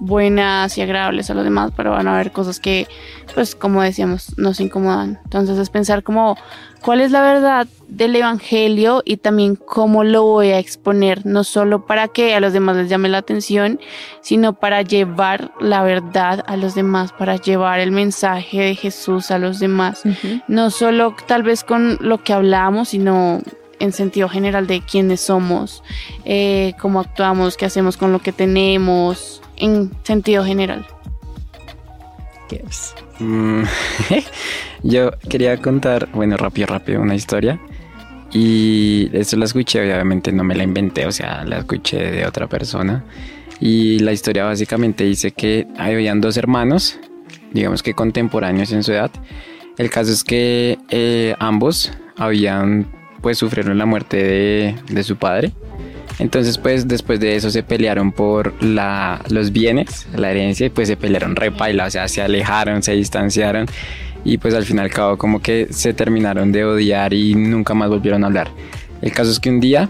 [0.00, 2.86] buenas y agradables a los demás, pero van a haber cosas que,
[3.34, 5.18] pues como decíamos, nos incomodan.
[5.24, 6.36] Entonces es pensar como
[6.82, 11.86] cuál es la verdad del evangelio y también cómo lo voy a exponer, no solo
[11.86, 13.80] para que a los demás les llame la atención,
[14.20, 19.38] sino para llevar la verdad a los demás, para llevar el mensaje de Jesús a
[19.38, 20.02] los demás.
[20.46, 23.40] No solo tal vez con lo que hablamos, sino
[23.80, 25.82] en sentido general de quiénes somos,
[26.24, 30.86] eh, cómo actuamos, qué hacemos con lo que tenemos, en sentido general.
[33.18, 33.62] Mm,
[34.82, 37.60] Yo quería contar, bueno, rápido, rápido, una historia.
[38.32, 42.46] Y esto la escuché, obviamente no me la inventé, o sea, la escuché de otra
[42.46, 43.04] persona.
[43.60, 46.98] Y la historia básicamente dice que habían dos hermanos,
[47.52, 49.10] digamos que contemporáneos en su edad.
[49.78, 52.86] El caso es que eh, ambos habían,
[53.22, 55.52] pues, sufrieron la muerte de, de su padre.
[56.18, 60.88] Entonces, pues, después de eso se pelearon por la, los bienes, la herencia, y pues
[60.88, 63.66] se pelearon repaila, o sea, se alejaron, se distanciaron,
[64.24, 67.74] y pues al fin y al cabo como que se terminaron de odiar y nunca
[67.74, 68.50] más volvieron a hablar.
[69.00, 69.88] El caso es que un día,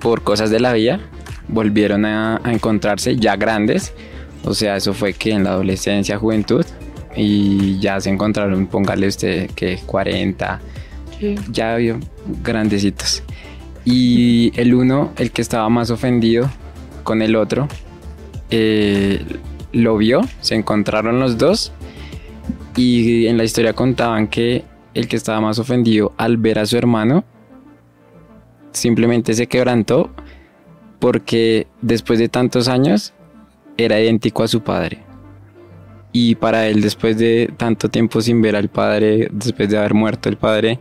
[0.00, 1.00] por cosas de la vida,
[1.48, 3.92] volvieron a, a encontrarse ya grandes,
[4.44, 6.64] o sea, eso fue que en la adolescencia, juventud,
[7.16, 10.60] y ya se encontraron, póngale usted que 40,
[11.50, 11.98] ya vio
[12.42, 13.22] grandecitos.
[13.84, 16.50] Y el uno, el que estaba más ofendido
[17.02, 17.68] con el otro,
[18.50, 19.24] eh,
[19.72, 21.72] lo vio, se encontraron los dos
[22.76, 24.64] y en la historia contaban que
[24.94, 27.24] el que estaba más ofendido al ver a su hermano
[28.72, 30.10] simplemente se quebrantó
[30.98, 33.12] porque después de tantos años
[33.76, 35.02] era idéntico a su padre.
[36.12, 40.28] Y para él, después de tanto tiempo sin ver al padre, después de haber muerto
[40.28, 40.78] el padre,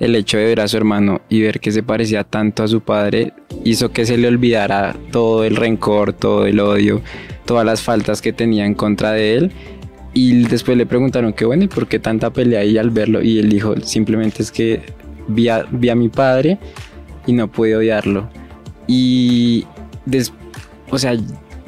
[0.00, 2.80] el hecho de ver a su hermano y ver que se parecía tanto a su
[2.80, 3.32] padre
[3.64, 7.00] hizo que se le olvidara todo el rencor, todo el odio,
[7.44, 9.52] todas las faltas que tenía en contra de él.
[10.14, 13.22] Y después le preguntaron qué bueno, ¿y por qué tanta pelea ahí al verlo?
[13.22, 14.82] Y él dijo, simplemente es que
[15.28, 16.58] vi a, a mi padre
[17.26, 18.28] y no pude odiarlo.
[18.86, 19.66] Y
[20.06, 20.32] des-
[20.90, 21.14] o sea,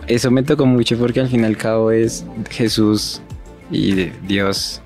[0.06, 3.20] eso me tocó mucho porque al fin y al cabo es Jesús
[3.70, 3.92] y
[4.26, 4.80] Dios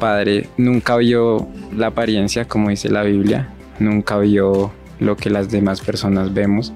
[0.00, 1.46] Padre nunca vio
[1.76, 3.48] la apariencia como dice la Biblia,
[3.78, 6.72] nunca vio lo que las demás personas vemos.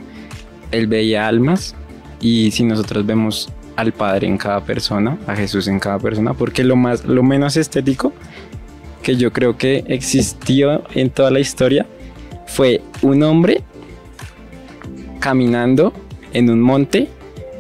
[0.70, 1.74] Él veía almas
[2.20, 6.62] y si nosotros vemos al Padre en cada persona, a Jesús en cada persona, porque
[6.62, 8.12] lo más lo menos estético
[9.02, 11.86] que yo creo que existió en toda la historia
[12.46, 13.62] fue un hombre
[15.18, 15.92] caminando
[16.32, 17.08] en un monte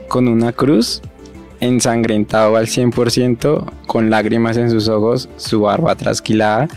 [0.08, 1.02] con una cruz
[1.60, 6.68] ensangrentado al 100%, con lágrimas en sus ojos, su barba trasquilada,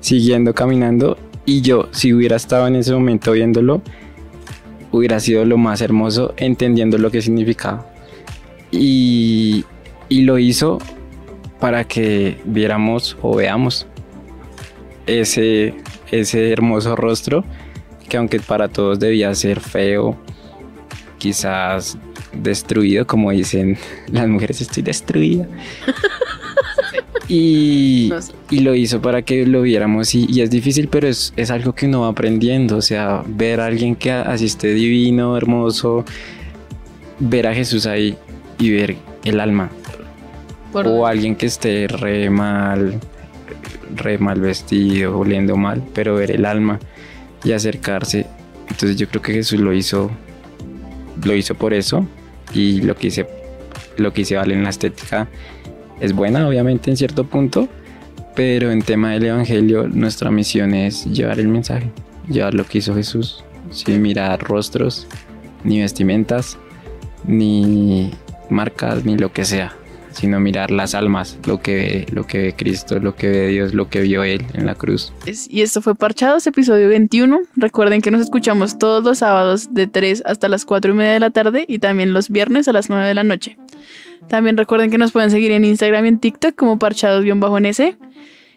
[0.00, 1.18] siguiendo caminando.
[1.44, 3.82] Y yo, si hubiera estado en ese momento viéndolo,
[4.92, 7.86] hubiera sido lo más hermoso entendiendo lo que significaba.
[8.70, 9.64] Y,
[10.08, 10.78] y lo hizo
[11.60, 13.86] para que viéramos o veamos
[15.06, 15.74] ese,
[16.10, 17.44] ese hermoso rostro
[18.08, 20.16] que aunque para todos debía ser feo,
[21.18, 21.98] quizás
[22.32, 23.76] destruido, como dicen
[24.10, 25.46] las mujeres, estoy destruida.
[27.28, 28.18] y, No
[28.50, 31.74] y lo hizo para que lo viéramos y, y es difícil, pero es, es algo
[31.74, 36.04] que uno va aprendiendo, o sea, ver a alguien que así esté divino, hermoso,
[37.18, 38.16] ver a Jesús ahí
[38.58, 39.70] y ver el alma,
[40.72, 43.00] Por- o alguien que esté re mal,
[43.96, 46.78] re mal vestido, oliendo mal, pero ver el alma
[47.44, 48.26] y acercarse.
[48.68, 50.10] Entonces yo creo que Jesús lo hizo,
[51.24, 52.06] lo hizo por eso
[52.52, 53.26] y lo que hice,
[53.96, 55.28] lo que hice vale en la estética
[56.00, 57.68] es buena, obviamente en cierto punto,
[58.34, 61.90] pero en tema del evangelio nuestra misión es llevar el mensaje,
[62.28, 65.06] llevar lo que hizo Jesús, sin mirar rostros,
[65.64, 66.58] ni vestimentas,
[67.24, 68.12] ni
[68.50, 69.74] marcas, ni lo que sea,
[70.16, 73.74] sino mirar las almas, lo que ve, lo que ve Cristo, lo que ve Dios,
[73.74, 75.12] lo que vio Él en la cruz.
[75.48, 77.40] Y esto fue Parchados, episodio 21.
[77.54, 81.20] Recuerden que nos escuchamos todos los sábados de 3 hasta las 4 y media de
[81.20, 83.58] la tarde y también los viernes a las 9 de la noche.
[84.28, 87.96] También recuerden que nos pueden seguir en Instagram y en TikTok como Parchados-NS.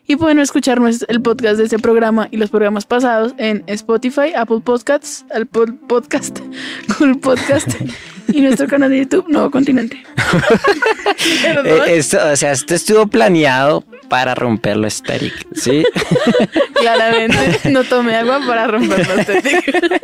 [0.08, 4.62] Y pueden escuchar el podcast de este programa y los programas pasados en Spotify, Apple
[4.64, 6.40] Podcasts, Apple Podcast,
[7.00, 7.70] Google Podcast
[8.34, 10.02] y nuestro canal de YouTube Nuevo Continente.
[11.66, 15.84] Eh, esto, o sea, esto estuvo planeado para romperlo estéril, ¿sí?
[16.74, 20.00] Claramente no tomé agua para romper la estética.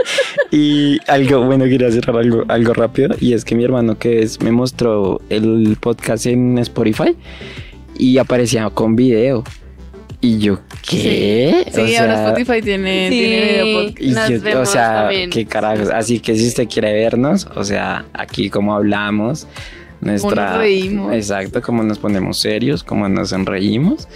[0.51, 3.15] Y algo, bueno, quería cerrar algo, algo rápido.
[3.19, 7.15] Y es que mi hermano que es, me mostró el podcast en Spotify
[7.97, 9.43] y aparecía con video.
[10.26, 10.59] Y yo,
[10.89, 11.65] ¿qué?
[11.71, 14.01] Sí, O ahora sea, Spotify tiene, tiene video podcast.
[14.01, 15.30] y Nos yo- o sea, también.
[15.30, 15.89] qué carajos.
[15.89, 19.47] Así que si usted quiere vernos, o sea, aquí como hablamos,
[20.01, 20.49] nuestra.
[20.51, 21.13] nos reímos.
[21.13, 24.07] Exacto, como nos ponemos serios, como nos sonreímos.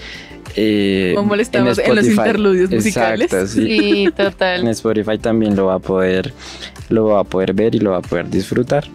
[0.55, 2.11] Eh, Cómo molestamos en los Spotify.
[2.27, 3.31] interludios musicales.
[3.31, 3.79] Exacto, sí.
[3.79, 4.67] Sí, En total.
[4.69, 6.33] Spotify también lo va a poder,
[6.89, 8.85] lo va a poder ver y lo va a poder disfrutar.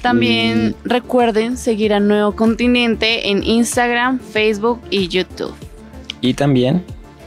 [0.00, 5.54] También recuerden seguir a Nuevo Continente en Instagram, Facebook y YouTube.
[6.22, 6.82] Y también,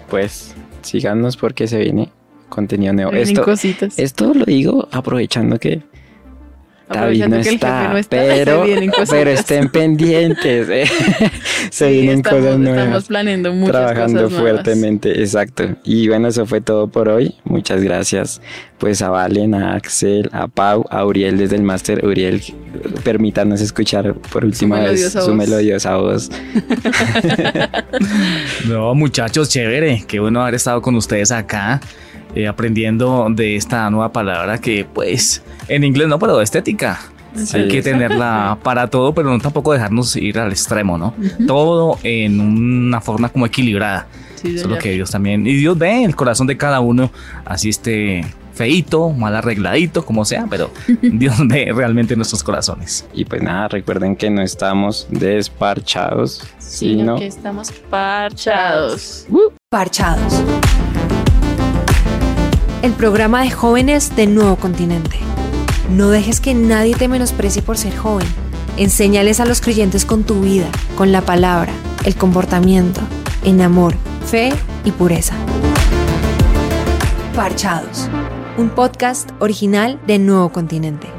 [0.10, 2.10] pues, síganos porque se viene
[2.50, 3.12] contenido nuevo.
[3.12, 4.00] Esto, cositas.
[4.00, 5.84] esto lo digo aprovechando que
[6.88, 9.10] Aprovechando no que el está, jefe no está, pero, se vienen cositas.
[9.10, 10.70] pero estén pendientes.
[10.70, 10.86] eh.
[11.72, 12.80] se Sí, vienen estamos, cosas nuevas.
[12.84, 14.54] Estamos planeando muchas trabajando cosas nuevas.
[14.64, 15.64] fuertemente, exacto.
[15.84, 17.36] Y bueno, eso fue todo por hoy.
[17.44, 18.42] Muchas gracias
[18.78, 22.06] pues a Valen, a Axel, a Pau, a Uriel desde el máster.
[22.06, 22.42] Uriel,
[23.04, 26.30] permítanos escuchar por última vez su melodiosa voz.
[28.68, 30.04] No, muchachos, chévere.
[30.08, 31.80] Qué bueno haber estado con ustedes acá,
[32.34, 37.00] eh, aprendiendo de esta nueva palabra que, pues, en inglés no, pero estética.
[37.36, 37.58] Sí.
[37.58, 41.14] Hay que tenerla para todo, pero no tampoco dejarnos ir al extremo, ¿no?
[41.46, 44.08] Todo en una forma como equilibrada.
[44.36, 45.46] Sí, Eso es lo que Dios también.
[45.46, 47.12] Y Dios ve el corazón de cada uno,
[47.44, 50.72] así esté feito, mal arregladito, como sea, pero
[51.02, 53.06] Dios ve realmente nuestros corazones.
[53.14, 59.28] Y pues nada, recuerden que no estamos desparchados, Sino sino que estamos parchados.
[59.70, 60.42] Parchados.
[62.86, 65.18] El programa de jóvenes de Nuevo Continente.
[65.90, 68.28] No dejes que nadie te menosprecie por ser joven.
[68.78, 71.74] Enséñales a los creyentes con tu vida, con la palabra,
[72.04, 73.02] el comportamiento,
[73.44, 73.96] en amor,
[74.28, 75.34] fe y pureza.
[77.36, 78.08] Parchados.
[78.56, 81.15] Un podcast original de Nuevo Continente.